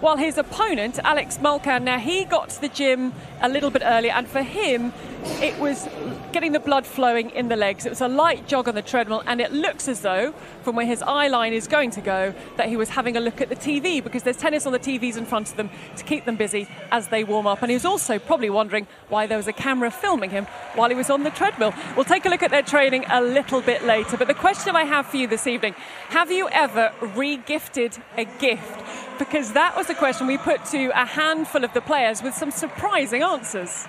while 0.04 0.18
his 0.18 0.36
opponent, 0.36 0.98
Alex 1.02 1.38
Molcan, 1.38 1.82
now 1.82 1.98
he 1.98 2.26
got 2.26 2.50
to 2.50 2.60
the 2.60 2.68
gym 2.68 3.10
a 3.40 3.48
little 3.48 3.70
bit 3.70 3.80
earlier, 3.82 4.12
and 4.12 4.28
for 4.28 4.42
him, 4.42 4.92
it 5.40 5.58
was 5.58 5.88
getting 6.32 6.52
the 6.52 6.60
blood 6.60 6.86
flowing 6.86 7.30
in 7.30 7.48
the 7.48 7.56
legs. 7.56 7.86
It 7.86 7.90
was 7.90 8.00
a 8.00 8.08
light 8.08 8.46
jog 8.46 8.68
on 8.68 8.74
the 8.74 8.82
treadmill, 8.82 9.22
and 9.26 9.40
it 9.40 9.52
looks 9.52 9.88
as 9.88 10.00
though, 10.00 10.32
from 10.62 10.76
where 10.76 10.86
his 10.86 11.02
eye 11.02 11.28
line 11.28 11.52
is 11.52 11.66
going 11.66 11.90
to 11.92 12.00
go, 12.00 12.34
that 12.56 12.68
he 12.68 12.76
was 12.76 12.90
having 12.90 13.16
a 13.16 13.20
look 13.20 13.40
at 13.40 13.48
the 13.48 13.56
TV 13.56 14.02
because 14.02 14.22
there's 14.22 14.36
tennis 14.36 14.66
on 14.66 14.72
the 14.72 14.78
TVs 14.78 15.16
in 15.16 15.24
front 15.24 15.50
of 15.50 15.56
them 15.56 15.70
to 15.96 16.04
keep 16.04 16.24
them 16.24 16.36
busy 16.36 16.68
as 16.90 17.08
they 17.08 17.24
warm 17.24 17.46
up. 17.46 17.62
And 17.62 17.70
he 17.70 17.74
was 17.74 17.84
also 17.84 18.18
probably 18.18 18.50
wondering 18.50 18.86
why 19.08 19.26
there 19.26 19.36
was 19.36 19.48
a 19.48 19.52
camera 19.52 19.90
filming 19.90 20.30
him 20.30 20.46
while 20.74 20.88
he 20.88 20.94
was 20.94 21.10
on 21.10 21.22
the 21.22 21.30
treadmill. 21.30 21.74
We'll 21.96 22.04
take 22.04 22.26
a 22.26 22.28
look 22.28 22.42
at 22.42 22.50
their 22.50 22.62
training 22.62 23.04
a 23.08 23.20
little 23.20 23.60
bit 23.60 23.84
later. 23.84 24.16
But 24.16 24.28
the 24.28 24.34
question 24.34 24.76
I 24.76 24.84
have 24.84 25.06
for 25.06 25.16
you 25.16 25.26
this 25.26 25.46
evening 25.46 25.74
have 26.08 26.30
you 26.30 26.48
ever 26.50 26.92
re 27.14 27.36
gifted 27.36 27.96
a 28.16 28.24
gift? 28.24 28.82
Because 29.18 29.52
that 29.52 29.76
was 29.76 29.88
a 29.90 29.94
question 29.94 30.26
we 30.26 30.38
put 30.38 30.64
to 30.66 30.88
a 30.88 31.04
handful 31.04 31.64
of 31.64 31.72
the 31.72 31.80
players 31.80 32.22
with 32.22 32.34
some 32.34 32.50
surprising 32.50 33.22
answers. 33.22 33.86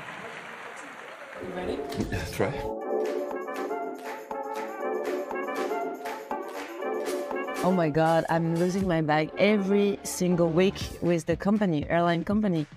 You 1.42 1.50
ready? 1.56 1.78
Let's 2.12 2.32
try. 2.32 2.54
Oh 7.64 7.72
my 7.72 7.90
God, 7.90 8.26
I'm 8.30 8.56
losing 8.56 8.88
my 8.88 9.02
bag 9.02 9.32
every 9.38 10.00
single 10.04 10.50
week 10.50 10.76
with 11.02 11.26
the 11.26 11.36
company, 11.36 11.90
airline 11.90 12.24
company. 12.24 12.68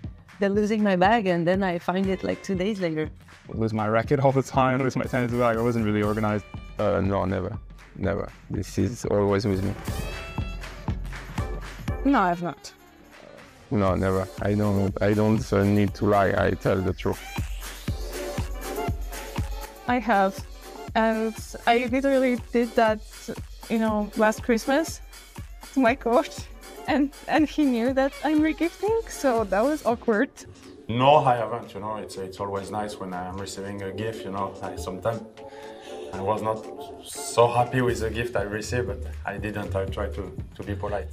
They're 0.40 0.48
losing 0.48 0.82
my 0.82 0.96
bag 0.96 1.26
and 1.26 1.46
then 1.46 1.62
I 1.62 1.78
find 1.78 2.06
it 2.06 2.24
like 2.24 2.42
two 2.42 2.54
days 2.54 2.80
later. 2.80 3.10
I 3.48 3.56
lose 3.56 3.74
my 3.74 3.86
racket 3.86 4.20
all 4.20 4.32
the 4.32 4.42
time, 4.42 4.78
lose 4.82 4.96
my 4.96 5.04
tennis 5.04 5.32
bag. 5.32 5.56
I 5.56 5.62
wasn't 5.62 5.84
really 5.84 6.02
organized. 6.02 6.44
Uh, 6.78 7.00
no, 7.00 7.24
never. 7.24 7.58
Never. 7.96 8.30
This 8.50 8.78
is 8.78 9.04
always 9.04 9.46
with 9.46 9.62
me. 9.62 9.74
No, 12.04 12.20
I've 12.20 12.42
not. 12.42 12.72
No, 13.70 13.94
never. 13.94 14.26
I 14.40 14.54
don't. 14.54 15.02
I 15.02 15.12
don't 15.12 15.52
uh, 15.52 15.64
need 15.64 15.92
to 15.94 16.06
lie. 16.06 16.32
I 16.46 16.52
tell 16.52 16.80
the 16.80 16.94
truth. 16.94 17.20
I 19.88 19.98
have, 19.98 20.44
and 20.94 21.34
I 21.66 21.88
literally 21.90 22.38
did 22.52 22.68
that, 22.76 23.00
you 23.70 23.78
know, 23.78 24.10
last 24.16 24.42
Christmas 24.42 25.00
to 25.72 25.80
my 25.80 25.94
coach, 25.94 26.34
and 26.86 27.10
and 27.26 27.48
he 27.48 27.64
knew 27.64 27.94
that 27.94 28.12
I'm 28.22 28.40
regifting, 28.40 29.08
so 29.08 29.44
that 29.44 29.64
was 29.64 29.84
awkward. 29.86 30.30
No, 30.88 31.16
I 31.16 31.36
haven't. 31.36 31.74
You 31.74 31.80
know, 31.80 31.96
it's 31.96 32.16
it's 32.16 32.38
always 32.40 32.70
nice 32.70 33.00
when 33.00 33.12
I'm 33.14 33.38
receiving 33.38 33.82
a 33.82 33.92
gift. 33.92 34.24
You 34.24 34.32
know, 34.32 34.54
I, 34.62 34.76
sometimes 34.76 35.22
I 36.12 36.20
was 36.20 36.42
not 36.42 36.58
so 37.04 37.46
happy 37.46 37.80
with 37.80 38.00
the 38.00 38.10
gift 38.10 38.36
I 38.36 38.42
received, 38.42 38.86
but 38.88 39.00
I 39.24 39.38
didn't. 39.38 39.74
I 39.74 39.84
tried 39.86 40.12
to 40.14 40.24
to 40.56 40.62
be 40.62 40.74
polite. 40.74 41.08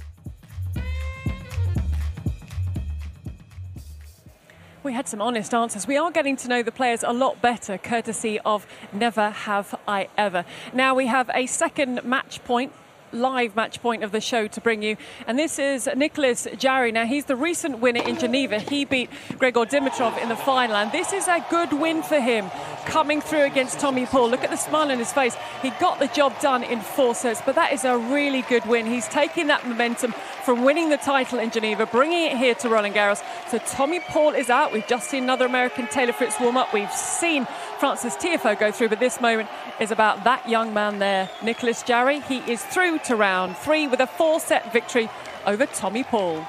We 4.86 4.92
had 4.92 5.08
some 5.08 5.20
honest 5.20 5.52
answers. 5.52 5.88
We 5.88 5.96
are 5.96 6.12
getting 6.12 6.36
to 6.36 6.46
know 6.46 6.62
the 6.62 6.70
players 6.70 7.02
a 7.02 7.12
lot 7.12 7.42
better, 7.42 7.76
courtesy 7.76 8.38
of 8.44 8.68
Never 8.92 9.30
Have 9.30 9.74
I 9.88 10.08
Ever. 10.16 10.44
Now 10.72 10.94
we 10.94 11.08
have 11.08 11.28
a 11.34 11.46
second 11.46 12.04
match 12.04 12.44
point 12.44 12.72
live 13.12 13.56
match 13.56 13.80
point 13.80 14.02
of 14.02 14.12
the 14.12 14.20
show 14.20 14.46
to 14.48 14.60
bring 14.60 14.82
you. 14.82 14.96
And 15.26 15.38
this 15.38 15.58
is 15.58 15.88
Nicholas 15.96 16.46
Jarry. 16.56 16.92
Now, 16.92 17.06
he's 17.06 17.26
the 17.26 17.36
recent 17.36 17.78
winner 17.78 18.02
in 18.02 18.18
Geneva. 18.18 18.58
He 18.58 18.84
beat 18.84 19.10
Grigor 19.32 19.68
Dimitrov 19.68 20.20
in 20.22 20.28
the 20.28 20.36
final. 20.36 20.76
And 20.76 20.92
this 20.92 21.12
is 21.12 21.28
a 21.28 21.44
good 21.50 21.72
win 21.72 22.02
for 22.02 22.20
him 22.20 22.50
coming 22.86 23.20
through 23.20 23.42
against 23.42 23.80
Tommy 23.80 24.06
Paul. 24.06 24.30
Look 24.30 24.44
at 24.44 24.50
the 24.50 24.56
smile 24.56 24.90
on 24.90 24.98
his 24.98 25.12
face. 25.12 25.36
He 25.62 25.70
got 25.80 25.98
the 25.98 26.08
job 26.08 26.38
done 26.40 26.62
in 26.62 26.80
four 26.80 27.14
sets, 27.14 27.42
but 27.44 27.54
that 27.56 27.72
is 27.72 27.84
a 27.84 27.98
really 27.98 28.42
good 28.42 28.64
win. 28.66 28.86
He's 28.86 29.08
taking 29.08 29.48
that 29.48 29.66
momentum 29.66 30.12
from 30.44 30.64
winning 30.64 30.90
the 30.90 30.96
title 30.96 31.38
in 31.38 31.50
Geneva, 31.50 31.86
bringing 31.86 32.30
it 32.30 32.36
here 32.36 32.54
to 32.54 32.68
Roland 32.68 32.94
Garros. 32.94 33.22
So 33.50 33.58
Tommy 33.58 34.00
Paul 34.00 34.34
is 34.34 34.48
out. 34.48 34.72
We've 34.72 34.86
just 34.86 35.10
seen 35.10 35.24
another 35.24 35.46
American 35.46 35.88
Taylor 35.88 36.12
Fritz 36.12 36.38
warm 36.38 36.56
up. 36.56 36.72
We've 36.72 36.92
seen 36.92 37.46
Francis 37.80 38.14
Tiafoe 38.16 38.58
go 38.58 38.70
through, 38.70 38.88
but 38.88 39.00
this 39.00 39.20
moment 39.20 39.48
is 39.80 39.90
about 39.90 40.24
that 40.24 40.48
young 40.48 40.72
man 40.72 40.98
there, 40.98 41.28
Nicholas 41.42 41.82
Jarry. 41.82 42.20
He 42.20 42.38
is 42.50 42.62
through 42.62 42.95
to 43.04 43.16
round 43.16 43.56
three 43.56 43.86
with 43.86 44.00
a 44.00 44.06
four 44.06 44.40
set 44.40 44.72
victory 44.72 45.08
over 45.46 45.66
Tommy 45.66 46.04
Paul. 46.04 46.46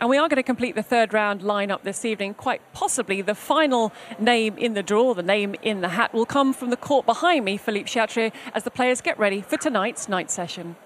And 0.00 0.10
we 0.10 0.16
are 0.16 0.28
going 0.28 0.36
to 0.36 0.42
complete 0.42 0.74
the 0.74 0.82
third 0.82 1.12
round 1.12 1.42
lineup 1.42 1.82
this 1.82 2.04
evening. 2.04 2.34
Quite 2.34 2.60
possibly 2.72 3.22
the 3.22 3.34
final 3.34 3.92
name 4.18 4.58
in 4.58 4.74
the 4.74 4.82
draw, 4.82 5.14
the 5.14 5.22
name 5.22 5.54
in 5.62 5.80
the 5.80 5.90
hat, 5.90 6.12
will 6.12 6.26
come 6.26 6.52
from 6.52 6.70
the 6.70 6.76
court 6.76 7.06
behind 7.06 7.44
me, 7.44 7.56
Philippe 7.56 7.88
Chatrier, 7.88 8.32
as 8.54 8.64
the 8.64 8.70
players 8.70 9.00
get 9.00 9.18
ready 9.18 9.40
for 9.40 9.56
tonight's 9.56 10.08
night 10.08 10.30
session. 10.30 10.76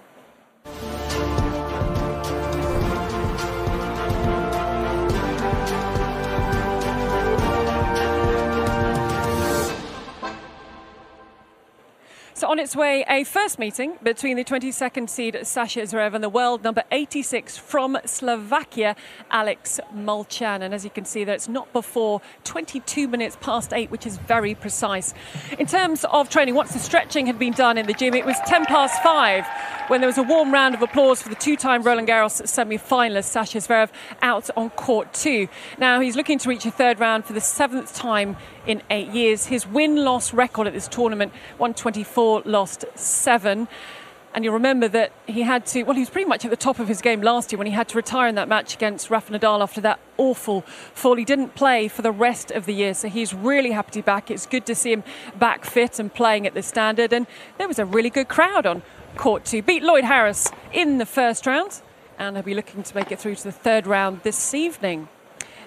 On 12.51 12.59
its 12.59 12.75
way, 12.75 13.05
a 13.07 13.23
first 13.23 13.59
meeting 13.59 13.93
between 14.03 14.35
the 14.35 14.43
22nd 14.43 15.09
seed 15.09 15.39
Sasha 15.43 15.83
Zverev 15.83 16.13
and 16.13 16.21
the 16.21 16.27
world 16.27 16.65
number 16.65 16.83
86 16.91 17.57
from 17.57 17.97
Slovakia, 18.03 18.97
Alex 19.29 19.79
Molcan. 19.95 20.61
And 20.61 20.73
as 20.73 20.83
you 20.83 20.89
can 20.89 21.05
see 21.05 21.23
there, 21.23 21.33
it's 21.33 21.47
not 21.47 21.71
before 21.71 22.19
22 22.43 23.07
minutes 23.07 23.37
past 23.39 23.71
8, 23.71 23.89
which 23.89 24.05
is 24.05 24.17
very 24.17 24.53
precise. 24.53 25.13
In 25.59 25.65
terms 25.65 26.03
of 26.11 26.27
training, 26.27 26.55
once 26.55 26.73
the 26.73 26.79
stretching 26.79 27.25
had 27.25 27.39
been 27.39 27.53
done 27.53 27.77
in 27.77 27.87
the 27.87 27.93
gym, 27.93 28.13
it 28.15 28.25
was 28.25 28.35
10 28.45 28.65
past 28.65 29.01
5 29.01 29.47
when 29.87 30.01
there 30.01 30.09
was 30.09 30.17
a 30.17 30.23
warm 30.23 30.53
round 30.53 30.75
of 30.75 30.81
applause 30.81 31.21
for 31.21 31.29
the 31.29 31.35
two-time 31.35 31.83
Roland 31.83 32.09
Garros 32.09 32.45
semi-finalist 32.45 33.29
Sasha 33.29 33.59
Zverev 33.59 33.91
out 34.21 34.49
on 34.57 34.71
court 34.71 35.13
2. 35.13 35.47
Now 35.77 36.01
he's 36.01 36.17
looking 36.17 36.37
to 36.39 36.49
reach 36.49 36.65
a 36.65 36.71
third 36.71 36.99
round 36.99 37.23
for 37.23 37.31
the 37.31 37.39
seventh 37.39 37.95
time 37.95 38.35
in 38.65 38.81
eight 38.89 39.09
years. 39.09 39.47
His 39.47 39.67
win-loss 39.67 40.33
record 40.33 40.67
at 40.67 40.73
this 40.73 40.87
tournament, 40.87 41.31
124, 41.57 42.43
lost 42.45 42.85
seven. 42.95 43.67
And 44.33 44.45
you'll 44.45 44.53
remember 44.53 44.87
that 44.87 45.11
he 45.27 45.41
had 45.41 45.65
to, 45.67 45.83
well, 45.83 45.93
he 45.93 45.99
was 45.99 46.09
pretty 46.09 46.27
much 46.27 46.45
at 46.45 46.51
the 46.51 46.57
top 46.57 46.79
of 46.79 46.87
his 46.87 47.01
game 47.01 47.21
last 47.21 47.51
year 47.51 47.57
when 47.57 47.67
he 47.67 47.73
had 47.73 47.89
to 47.89 47.97
retire 47.97 48.29
in 48.29 48.35
that 48.35 48.47
match 48.47 48.73
against 48.73 49.09
Rafa 49.09 49.37
Nadal 49.37 49.61
after 49.61 49.81
that 49.81 49.99
awful 50.17 50.61
fall. 50.61 51.17
He 51.17 51.25
didn't 51.25 51.53
play 51.53 51.89
for 51.89 52.01
the 52.01 52.13
rest 52.13 52.49
of 52.49 52.65
the 52.65 52.73
year, 52.73 52.93
so 52.93 53.09
he's 53.09 53.33
really 53.33 53.71
happy 53.71 53.91
to 53.91 53.97
be 53.97 54.03
back. 54.03 54.31
It's 54.31 54.45
good 54.45 54.65
to 54.67 54.75
see 54.75 54.93
him 54.93 55.03
back 55.37 55.65
fit 55.65 55.99
and 55.99 56.13
playing 56.13 56.47
at 56.47 56.53
the 56.53 56.63
standard. 56.63 57.11
And 57.11 57.27
there 57.57 57.67
was 57.67 57.77
a 57.77 57.85
really 57.85 58.09
good 58.09 58.29
crowd 58.29 58.65
on 58.65 58.83
court 59.17 59.43
to 59.45 59.61
beat 59.61 59.83
Lloyd 59.83 60.05
Harris 60.05 60.49
in 60.71 60.97
the 60.97 61.05
first 61.05 61.45
round, 61.45 61.81
and 62.17 62.37
he'll 62.37 62.43
be 62.43 62.53
looking 62.53 62.83
to 62.83 62.95
make 62.95 63.11
it 63.11 63.19
through 63.19 63.35
to 63.35 63.43
the 63.43 63.51
third 63.51 63.85
round 63.85 64.21
this 64.23 64.53
evening. 64.53 65.09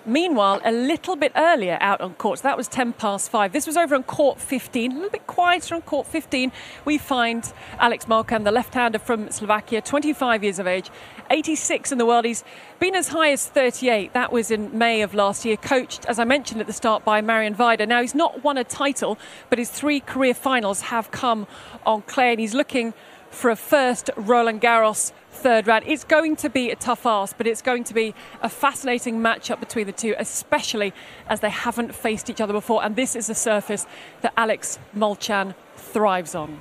Meanwhile, 0.07 0.61
a 0.65 0.73
little 0.73 1.17
bit 1.17 1.33
earlier 1.35 1.79
out 1.81 2.03
on 2.03 2.15
court, 2.15 2.41
so 2.41 2.43
that 2.43 2.59
was 2.59 2.69
10 2.69 2.93
past 2.93 3.31
5. 3.31 3.53
This 3.53 3.67
was 3.67 3.77
over 3.77 3.95
on 3.95 4.03
court 4.03 4.39
15, 4.39 4.93
a 4.93 4.95
little 4.95 5.11
bit 5.11 5.27
quieter 5.27 5.75
on 5.75 5.83
court 5.83 6.07
15. 6.07 6.53
We 6.85 6.99
find 6.99 7.51
Alex 7.79 8.05
Molcan, 8.05 8.45
the 8.45 8.51
left 8.51 8.75
hander 8.75 8.99
from 8.99 9.31
Slovakia, 9.31 9.81
25 9.81 10.45
years 10.45 10.59
of 10.59 10.67
age, 10.67 10.91
86 11.31 11.91
in 11.91 11.97
the 11.97 12.05
world. 12.05 12.27
He's 12.27 12.45
been 12.79 12.95
as 12.95 13.09
high 13.09 13.31
as 13.31 13.47
38. 13.47 14.13
That 14.13 14.31
was 14.31 14.51
in 14.51 14.77
May 14.77 15.01
of 15.01 15.15
last 15.15 15.47
year, 15.47 15.57
coached, 15.57 16.05
as 16.05 16.19
I 16.19 16.25
mentioned 16.25 16.61
at 16.61 16.67
the 16.67 16.75
start, 16.75 17.03
by 17.03 17.23
Marian 17.23 17.55
Vajda. 17.55 17.89
Now, 17.89 18.03
he's 18.03 18.15
not 18.15 18.45
won 18.45 18.59
a 18.59 18.65
title, 18.65 19.19
but 19.49 19.59
his 19.59 19.71
three 19.71 20.01
career 20.01 20.35
finals 20.35 20.83
have 20.83 21.11
come 21.13 21.47
on 21.87 22.03
clay, 22.03 22.33
and 22.33 22.41
he's 22.41 22.53
looking 22.53 22.93
for 23.35 23.51
a 23.51 23.57
first 23.57 24.11
Roland 24.17 24.61
Garros 24.61 25.13
third 25.31 25.67
round. 25.67 25.85
It's 25.87 26.05
going 26.05 26.37
to 26.37 26.49
be 26.49 26.71
a 26.71 26.77
tough 26.77 27.05
ask, 27.05 27.37
but 27.37 27.47
it's 27.47 27.61
going 27.61 27.85
to 27.85 27.95
be 27.95 28.15
a 28.41 28.49
fascinating 28.49 29.21
matchup 29.21 29.61
between 29.61 29.87
the 29.87 29.93
two, 29.93 30.15
especially 30.19 30.95
as 31.29 31.41
they 31.41 31.51
haven't 31.51 31.95
faced 31.95 32.31
each 32.31 32.41
other 32.41 32.53
before. 32.53 32.85
And 32.85 32.97
this 32.97 33.15
is 33.15 33.29
a 33.29 33.35
surface 33.35 33.87
that 34.23 34.33
Alex 34.37 34.79
Molcan 34.97 35.55
thrives 35.77 36.35
on. 36.35 36.61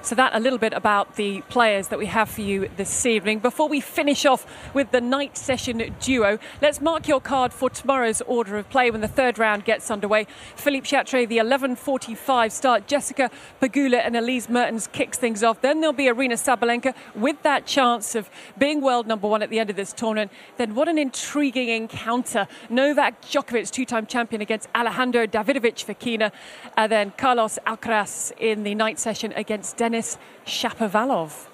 So, 0.00 0.14
that 0.14 0.34
a 0.34 0.38
little 0.38 0.58
bit 0.58 0.72
about 0.72 1.16
the 1.16 1.42
players 1.48 1.88
that 1.88 1.98
we 1.98 2.06
have 2.06 2.30
for 2.30 2.40
you 2.40 2.70
this 2.76 3.04
evening. 3.04 3.40
Before 3.40 3.68
we 3.68 3.80
finish 3.80 4.24
off 4.24 4.46
with 4.72 4.92
the 4.92 5.00
night 5.00 5.36
session 5.36 5.94
duo, 6.00 6.38
let's 6.62 6.80
mark 6.80 7.08
your 7.08 7.20
card 7.20 7.52
for 7.52 7.68
tomorrow's 7.68 8.22
order 8.22 8.56
of 8.56 8.70
play 8.70 8.90
when 8.92 9.00
the 9.00 9.08
third 9.08 9.38
round 9.38 9.64
gets 9.64 9.90
underway. 9.90 10.26
Philippe 10.54 10.86
Chatrier, 10.86 11.28
the 11.28 11.38
11.45 11.38 12.52
start. 12.52 12.86
Jessica 12.86 13.28
Pegula 13.60 14.00
and 14.04 14.16
Elise 14.16 14.48
Mertens 14.48 14.86
kicks 14.86 15.18
things 15.18 15.42
off. 15.42 15.60
Then 15.60 15.80
there'll 15.80 15.92
be 15.92 16.04
Aryna 16.04 16.34
Sabalenka 16.34 16.94
with 17.14 17.42
that 17.42 17.66
chance 17.66 18.14
of 18.14 18.30
being 18.56 18.80
world 18.80 19.08
number 19.08 19.26
one 19.26 19.42
at 19.42 19.50
the 19.50 19.58
end 19.58 19.68
of 19.68 19.76
this 19.76 19.92
tournament. 19.92 20.30
Then 20.58 20.76
what 20.76 20.88
an 20.88 20.96
intriguing 20.96 21.68
encounter. 21.68 22.46
Novak 22.70 23.20
Djokovic, 23.22 23.70
two-time 23.72 24.06
champion 24.06 24.40
against 24.40 24.68
Alejandro 24.74 25.26
Davidovich 25.26 25.84
Fokina. 25.84 26.30
And 26.76 26.90
then 26.90 27.12
Carlos 27.18 27.58
Alcaraz 27.66 28.32
in 28.38 28.62
the 28.62 28.76
night 28.76 29.00
session 29.00 29.32
against 29.32 29.76
Denis 29.88 30.18
Shapovalov. 30.44 31.46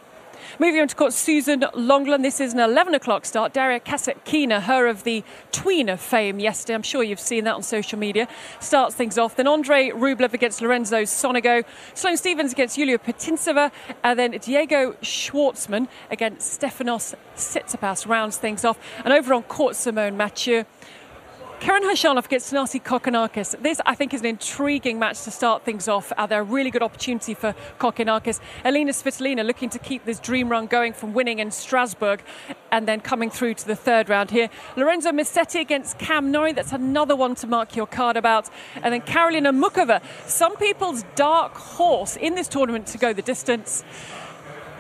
Moving 0.59 0.81
on 0.81 0.89
to 0.89 0.97
court, 0.97 1.13
Suzanne 1.13 1.61
Lenglen. 1.61 2.23
This 2.23 2.41
is 2.41 2.53
an 2.53 2.59
11 2.59 2.93
o'clock 2.93 3.25
start. 3.27 3.53
Daria 3.53 3.79
Kasatkina, 3.79 4.63
her 4.63 4.89
of 4.89 5.05
the 5.05 5.23
tweener 5.53 5.97
fame 5.97 6.41
yesterday. 6.41 6.75
I'm 6.75 6.83
sure 6.83 7.05
you've 7.05 7.21
seen 7.21 7.45
that 7.45 7.55
on 7.55 7.63
social 7.63 7.97
media. 7.97 8.27
Starts 8.59 8.97
things 8.97 9.19
off. 9.19 9.37
Then 9.37 9.47
Andre 9.47 9.91
Rublev 9.91 10.35
against 10.35 10.61
Lorenzo 10.61 11.03
Sonego. 11.03 11.65
Sloane 11.95 12.17
Stevens 12.17 12.51
against 12.51 12.77
Yulia 12.77 12.99
Putintseva. 12.99 13.71
And 14.03 14.19
then 14.19 14.33
Diego 14.33 14.95
Schwartzman 14.95 15.87
against 16.11 16.61
Stefanos 16.61 17.15
Tsitsipas 17.37 18.09
rounds 18.09 18.37
things 18.37 18.65
off. 18.65 18.81
And 19.05 19.15
over 19.15 19.33
on 19.33 19.45
court, 19.45 19.77
Simone 19.77 20.17
Mathieu. 20.17 20.65
Karen 21.65 21.83
Khachanov 21.83 22.27
against 22.27 22.53
Thanasi 22.53 22.83
Kokkinakis. 22.83 23.63
This, 23.63 23.81
I 23.87 23.95
think, 23.95 24.13
is 24.13 24.21
an 24.21 24.27
intriguing 24.27 24.99
match 24.99 25.23
to 25.23 25.31
start 25.31 25.65
things 25.65 25.89
off. 25.89 26.13
They're 26.29 26.43
a 26.43 26.45
really 26.45 26.71
good 26.71 26.83
opportunity 26.83 27.33
for 27.33 27.55
Kokkinakis. 27.79 28.39
Elena 28.67 28.93
Svitolina 28.93 29.47
looking 29.47 29.71
to 29.71 29.79
keep 29.79 30.05
this 30.05 30.21
dream 30.21 30.51
run 30.51 30.67
going 30.67 30.93
from 30.93 31.15
winning 31.15 31.39
in 31.39 31.51
Strasbourg 31.51 32.23
and 32.71 32.87
then 32.87 33.01
coming 33.01 33.31
through 33.31 33.55
to 33.55 33.67
the 33.67 33.77
third 33.77 34.11
round 34.11 34.31
here. 34.31 34.51
Lorenzo 34.77 35.11
Musetti 35.11 35.59
against 35.59 35.99
Cam 35.99 36.31
Norrie. 36.31 36.53
That's 36.53 36.73
another 36.73 37.17
one 37.17 37.35
to 37.37 37.47
mark 37.47 37.75
your 37.75 37.87
card 37.87 38.19
about. 38.19 38.51
And 38.83 38.93
then 38.93 39.01
Karolina 39.01 39.59
Muchova, 39.59 40.03
some 40.27 40.57
people's 40.57 41.03
dark 41.15 41.55
horse 41.55 42.17
in 42.17 42.35
this 42.35 42.47
tournament 42.47 42.89
to 42.89 42.99
go 42.99 43.15
the 43.15 43.23
distance 43.23 43.85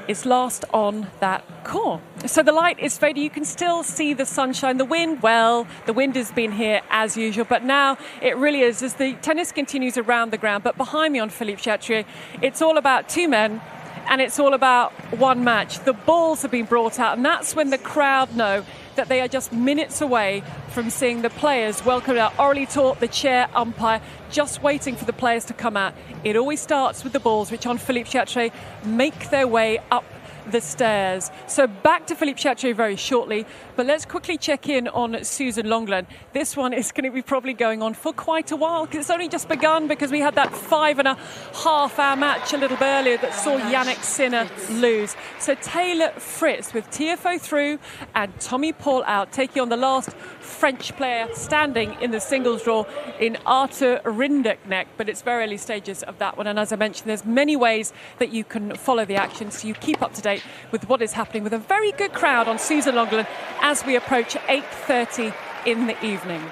is 0.08 0.26
last 0.26 0.64
on 0.72 1.08
that 1.20 1.44
core. 1.64 2.00
So 2.26 2.42
the 2.42 2.52
light 2.52 2.78
is 2.78 2.98
fading. 2.98 3.22
You 3.22 3.30
can 3.30 3.44
still 3.44 3.82
see 3.82 4.14
the 4.14 4.26
sunshine. 4.26 4.76
The 4.76 4.84
wind, 4.84 5.22
well, 5.22 5.66
the 5.86 5.92
wind 5.92 6.16
has 6.16 6.32
been 6.32 6.52
here 6.52 6.80
as 6.90 7.16
usual, 7.16 7.44
but 7.44 7.64
now 7.64 7.98
it 8.22 8.36
really 8.36 8.60
is 8.60 8.82
as 8.82 8.94
the 8.94 9.14
tennis 9.14 9.52
continues 9.52 9.96
around 9.96 10.30
the 10.30 10.38
ground. 10.38 10.64
But 10.64 10.76
behind 10.76 11.12
me 11.12 11.18
on 11.18 11.30
Philippe 11.30 11.62
Chatrier, 11.62 12.04
it's 12.42 12.60
all 12.62 12.76
about 12.76 13.08
two 13.08 13.28
men 13.28 13.60
and 14.08 14.20
it's 14.20 14.38
all 14.38 14.54
about 14.54 14.92
one 15.18 15.44
match. 15.44 15.80
The 15.80 15.92
balls 15.92 16.42
have 16.42 16.50
been 16.50 16.66
brought 16.66 16.98
out, 16.98 17.16
and 17.16 17.24
that's 17.24 17.56
when 17.56 17.70
the 17.70 17.78
crowd 17.78 18.36
know 18.36 18.64
that 18.96 19.08
they 19.08 19.20
are 19.20 19.28
just 19.28 19.52
minutes 19.52 20.00
away 20.00 20.42
from 20.68 20.90
seeing 20.90 21.22
the 21.22 21.30
players 21.30 21.84
welcomed 21.84 22.18
out. 22.18 22.32
Aurélie 22.34 22.66
Tourte, 22.66 22.98
the 23.00 23.08
chair 23.08 23.48
umpire, 23.54 24.00
just 24.30 24.62
waiting 24.62 24.96
for 24.96 25.04
the 25.04 25.12
players 25.12 25.44
to 25.46 25.54
come 25.54 25.76
out. 25.76 25.94
It 26.24 26.36
always 26.36 26.60
starts 26.60 27.04
with 27.04 27.12
the 27.12 27.20
balls, 27.20 27.50
which 27.50 27.66
on 27.66 27.78
Philippe 27.78 28.10
Chatrier 28.10 28.52
make 28.84 29.30
their 29.30 29.46
way 29.46 29.78
up 29.90 30.04
the 30.50 30.60
stairs. 30.60 31.30
So 31.46 31.66
back 31.66 32.06
to 32.08 32.14
Philippe 32.14 32.40
Chatrier 32.40 32.74
very 32.74 32.96
shortly, 32.96 33.46
but 33.76 33.86
let's 33.86 34.04
quickly 34.04 34.38
check 34.38 34.68
in 34.68 34.88
on 34.88 35.22
Suzanne 35.24 35.66
Lenglen. 35.66 36.06
This 36.32 36.56
one 36.56 36.72
is 36.72 36.92
going 36.92 37.04
to 37.04 37.10
be 37.10 37.22
probably 37.22 37.52
going 37.52 37.82
on 37.82 37.94
for 37.94 38.12
quite 38.12 38.50
a 38.50 38.56
while 38.56 38.86
because 38.86 39.00
it's 39.00 39.10
only 39.10 39.28
just 39.28 39.48
begun 39.48 39.88
because 39.88 40.10
we 40.10 40.20
had 40.20 40.34
that 40.36 40.54
five 40.54 40.98
and 40.98 41.08
a 41.08 41.14
half 41.54 41.98
hour 41.98 42.16
match 42.16 42.52
a 42.52 42.56
little 42.56 42.76
bit 42.76 42.84
earlier 42.84 43.16
that 43.18 43.34
saw 43.34 43.58
Jannik 43.58 44.02
Sinner 44.02 44.48
lose. 44.70 45.16
So 45.38 45.54
Taylor 45.56 46.10
Fritz 46.10 46.72
with 46.72 46.88
Tiafoe 46.90 47.40
through 47.40 47.78
and 48.14 48.38
Tommy 48.40 48.72
Paul 48.72 49.02
out, 49.04 49.32
taking 49.32 49.62
on 49.62 49.68
the 49.68 49.76
last 49.76 50.10
French 50.40 50.94
player 50.96 51.28
standing 51.32 51.96
in 52.00 52.10
the 52.10 52.20
singles 52.20 52.62
draw 52.62 52.84
in 53.18 53.36
Arthur 53.46 54.00
Rinderknecht, 54.04 54.86
but 54.96 55.08
it's 55.08 55.22
very 55.22 55.44
early 55.44 55.56
stages 55.56 56.02
of 56.04 56.18
that 56.18 56.36
one. 56.36 56.46
And 56.46 56.58
as 56.58 56.72
I 56.72 56.76
mentioned, 56.76 57.08
there's 57.08 57.24
many 57.24 57.56
ways 57.56 57.92
that 58.18 58.30
you 58.30 58.44
can 58.44 58.74
follow 58.76 59.04
the 59.04 59.16
action 59.16 59.50
so 59.50 59.66
you 59.66 59.74
keep 59.74 60.02
up 60.02 60.14
to 60.14 60.22
date 60.22 60.42
with 60.70 60.88
what 60.88 61.02
is 61.02 61.12
happening 61.12 61.42
with 61.42 61.52
a 61.52 61.58
very 61.58 61.92
good 61.92 62.12
crowd 62.12 62.48
on 62.48 62.58
Suzanne 62.58 62.94
Lenglen 62.94 63.26
as 63.64 63.82
we 63.86 63.96
approach 63.96 64.34
8.30 64.34 65.34
in 65.64 65.86
the 65.86 66.04
evening. 66.04 66.42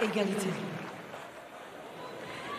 Égalité. 0.00 0.52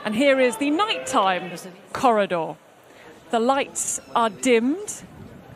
And 0.04 0.16
here 0.16 0.40
is 0.40 0.58
the 0.58 0.72
nighttime 0.72 1.52
corridor. 1.94 2.56
The 3.30 3.40
lights 3.40 4.02
are 4.16 4.32
dimmed, 4.32 5.04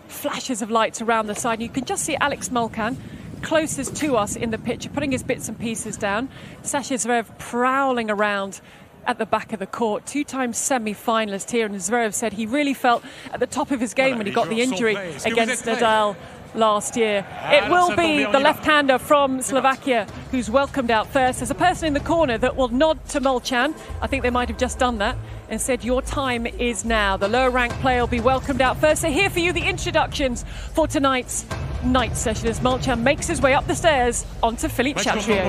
flashes 0.07 0.61
of 0.61 0.69
lights 0.69 1.01
around 1.01 1.25
the 1.25 1.33
side. 1.33 1.63
You 1.63 1.69
can 1.69 1.85
just 1.85 2.05
see 2.05 2.15
Alex 2.15 2.49
Molcan 2.49 2.97
closest 3.41 3.95
to 3.97 4.15
us 4.15 4.35
in 4.35 4.51
the 4.51 4.59
picture, 4.59 4.89
putting 4.89 5.11
his 5.11 5.23
bits 5.23 5.49
and 5.49 5.59
pieces 5.59 5.97
down. 5.97 6.29
Sasha 6.61 6.93
Zverev 6.93 7.39
prowling 7.39 8.11
around 8.11 8.61
at 9.07 9.17
the 9.17 9.25
back 9.25 9.51
of 9.51 9.57
the 9.57 9.65
court. 9.65 10.05
Two 10.05 10.23
time 10.23 10.53
semi 10.53 10.93
finalist 10.93 11.49
here, 11.49 11.65
and 11.65 11.75
Zverev 11.75 12.13
said 12.13 12.33
he 12.33 12.45
really 12.45 12.75
felt 12.75 13.03
at 13.33 13.39
the 13.39 13.47
top 13.47 13.71
of 13.71 13.79
his 13.79 13.95
game 13.95 14.17
when 14.17 14.27
he 14.27 14.33
got 14.33 14.49
the 14.49 14.61
injury 14.61 14.95
against 15.25 15.65
Nadal 15.65 16.15
last 16.55 16.95
year. 16.97 17.25
It 17.51 17.69
will 17.69 17.95
be 17.95 18.23
the 18.23 18.39
left 18.39 18.65
hander 18.65 18.97
from 18.97 19.41
Slovakia 19.41 20.07
who's 20.31 20.49
welcomed 20.49 20.91
out 20.91 21.07
first. 21.07 21.39
There's 21.39 21.51
a 21.51 21.55
person 21.55 21.87
in 21.87 21.93
the 21.93 21.99
corner 21.99 22.37
that 22.37 22.55
will 22.55 22.69
nod 22.69 23.03
to 23.09 23.21
Molcan. 23.21 23.75
I 24.01 24.07
think 24.07 24.23
they 24.23 24.29
might 24.29 24.49
have 24.49 24.57
just 24.57 24.79
done 24.79 24.97
that 24.99 25.17
and 25.49 25.61
said, 25.61 25.83
Your 25.83 26.01
time 26.01 26.45
is 26.45 26.85
now. 26.85 27.17
The 27.17 27.27
lower 27.27 27.49
ranked 27.49 27.79
player 27.79 28.01
will 28.01 28.07
be 28.07 28.19
welcomed 28.19 28.61
out 28.61 28.77
first. 28.77 29.01
So, 29.01 29.09
here 29.09 29.29
for 29.29 29.39
you 29.39 29.53
the 29.53 29.67
introductions 29.67 30.43
for 30.73 30.87
tonight's 30.87 31.45
night 31.83 32.17
session 32.17 32.47
as 32.47 32.59
Molcan 32.59 33.01
makes 33.01 33.27
his 33.27 33.41
way 33.41 33.53
up 33.53 33.67
the 33.67 33.75
stairs 33.75 34.25
onto 34.41 34.67
Philippe 34.67 35.01
Chatrier. 35.01 35.43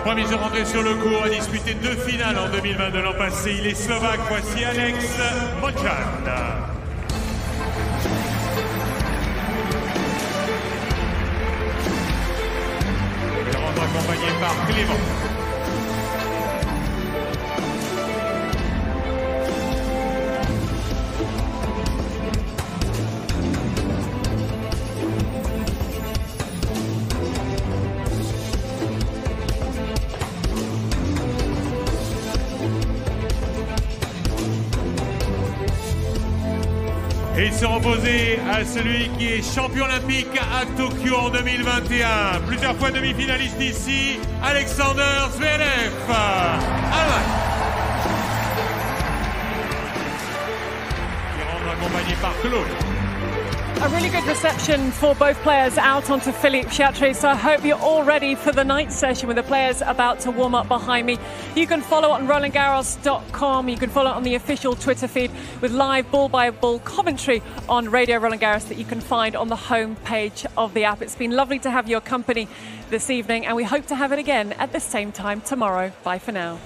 Le 0.00 0.04
premier 0.04 0.26
jour 0.26 0.40
rentré 0.40 0.64
sur 0.64 0.82
le 0.82 0.94
court 0.94 1.24
a 1.24 1.28
disputé 1.28 1.74
deux 1.74 1.94
finales 1.94 2.38
en 2.38 2.48
2022 2.48 3.02
l'an 3.02 3.12
passé. 3.12 3.54
Il 3.58 3.66
est 3.66 3.74
slovaque. 3.74 4.20
Voici 4.30 4.64
Alex 4.64 5.04
rentre 13.58 13.82
accompagné 13.82 14.26
par 14.40 14.66
Clément. 14.68 15.29
Et 37.60 37.62
il 37.62 37.66
sera 37.66 37.76
opposé 37.76 38.38
à 38.50 38.64
celui 38.64 39.10
qui 39.18 39.26
est 39.34 39.54
champion 39.54 39.84
olympique 39.84 40.28
à 40.38 40.64
Tokyo 40.78 41.14
en 41.14 41.28
2021. 41.28 42.40
Plusieurs 42.46 42.74
fois 42.76 42.90
demi-finaliste 42.90 43.60
ici, 43.60 44.18
Alexander 44.42 45.28
Zverev. 45.32 45.92
Allemagne. 46.08 47.30
Qui 51.36 51.42
rentre 51.42 51.68
accompagné 51.76 52.14
par 52.22 52.32
Claude. 52.40 52.90
A 53.82 53.88
really 53.88 54.10
good 54.10 54.26
reception 54.26 54.90
for 54.92 55.14
both 55.14 55.40
players 55.42 55.78
out 55.78 56.10
onto 56.10 56.32
Philippe 56.32 56.70
Chatrier. 56.70 57.14
So 57.14 57.28
I 57.28 57.34
hope 57.34 57.64
you're 57.64 57.80
all 57.80 58.04
ready 58.04 58.34
for 58.34 58.52
the 58.52 58.62
night 58.62 58.92
session 58.92 59.26
with 59.26 59.38
the 59.38 59.42
players 59.42 59.80
about 59.80 60.20
to 60.20 60.30
warm 60.30 60.54
up 60.54 60.68
behind 60.68 61.06
me. 61.06 61.18
You 61.56 61.66
can 61.66 61.80
follow 61.80 62.10
on 62.10 62.28
RolandGarros.com. 62.28 63.68
You 63.68 63.76
can 63.76 63.90
follow 63.90 64.10
on 64.12 64.22
the 64.22 64.36
official 64.36 64.76
Twitter 64.76 65.08
feed 65.08 65.32
with 65.60 65.72
live 65.72 66.08
ball 66.10 66.28
by 66.28 66.48
ball 66.50 66.78
commentary 66.78 67.42
on 67.68 67.90
Radio 67.90 68.18
Roland 68.18 68.40
Garros 68.40 68.68
that 68.68 68.78
you 68.78 68.84
can 68.84 69.00
find 69.00 69.34
on 69.34 69.48
the 69.48 69.56
home 69.56 69.96
page 69.96 70.46
of 70.56 70.74
the 70.74 70.84
app. 70.84 71.02
It's 71.02 71.16
been 71.16 71.32
lovely 71.32 71.58
to 71.60 71.70
have 71.70 71.88
your 71.88 72.00
company 72.00 72.46
this 72.88 73.10
evening, 73.10 73.46
and 73.46 73.56
we 73.56 73.64
hope 73.64 73.86
to 73.86 73.96
have 73.96 74.12
it 74.12 74.20
again 74.20 74.52
at 74.54 74.72
the 74.72 74.80
same 74.80 75.10
time 75.10 75.40
tomorrow. 75.40 75.92
Bye 76.04 76.20
for 76.20 76.30
now. 76.30 76.58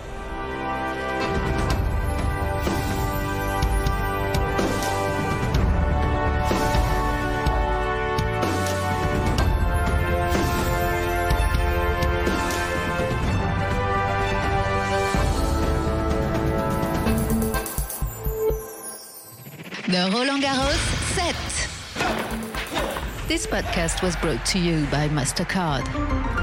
This 23.35 23.49
podcast 23.49 24.01
was 24.01 24.14
brought 24.14 24.47
to 24.47 24.61
you 24.61 24.87
by 24.92 25.09
MasterCard. 25.09 26.34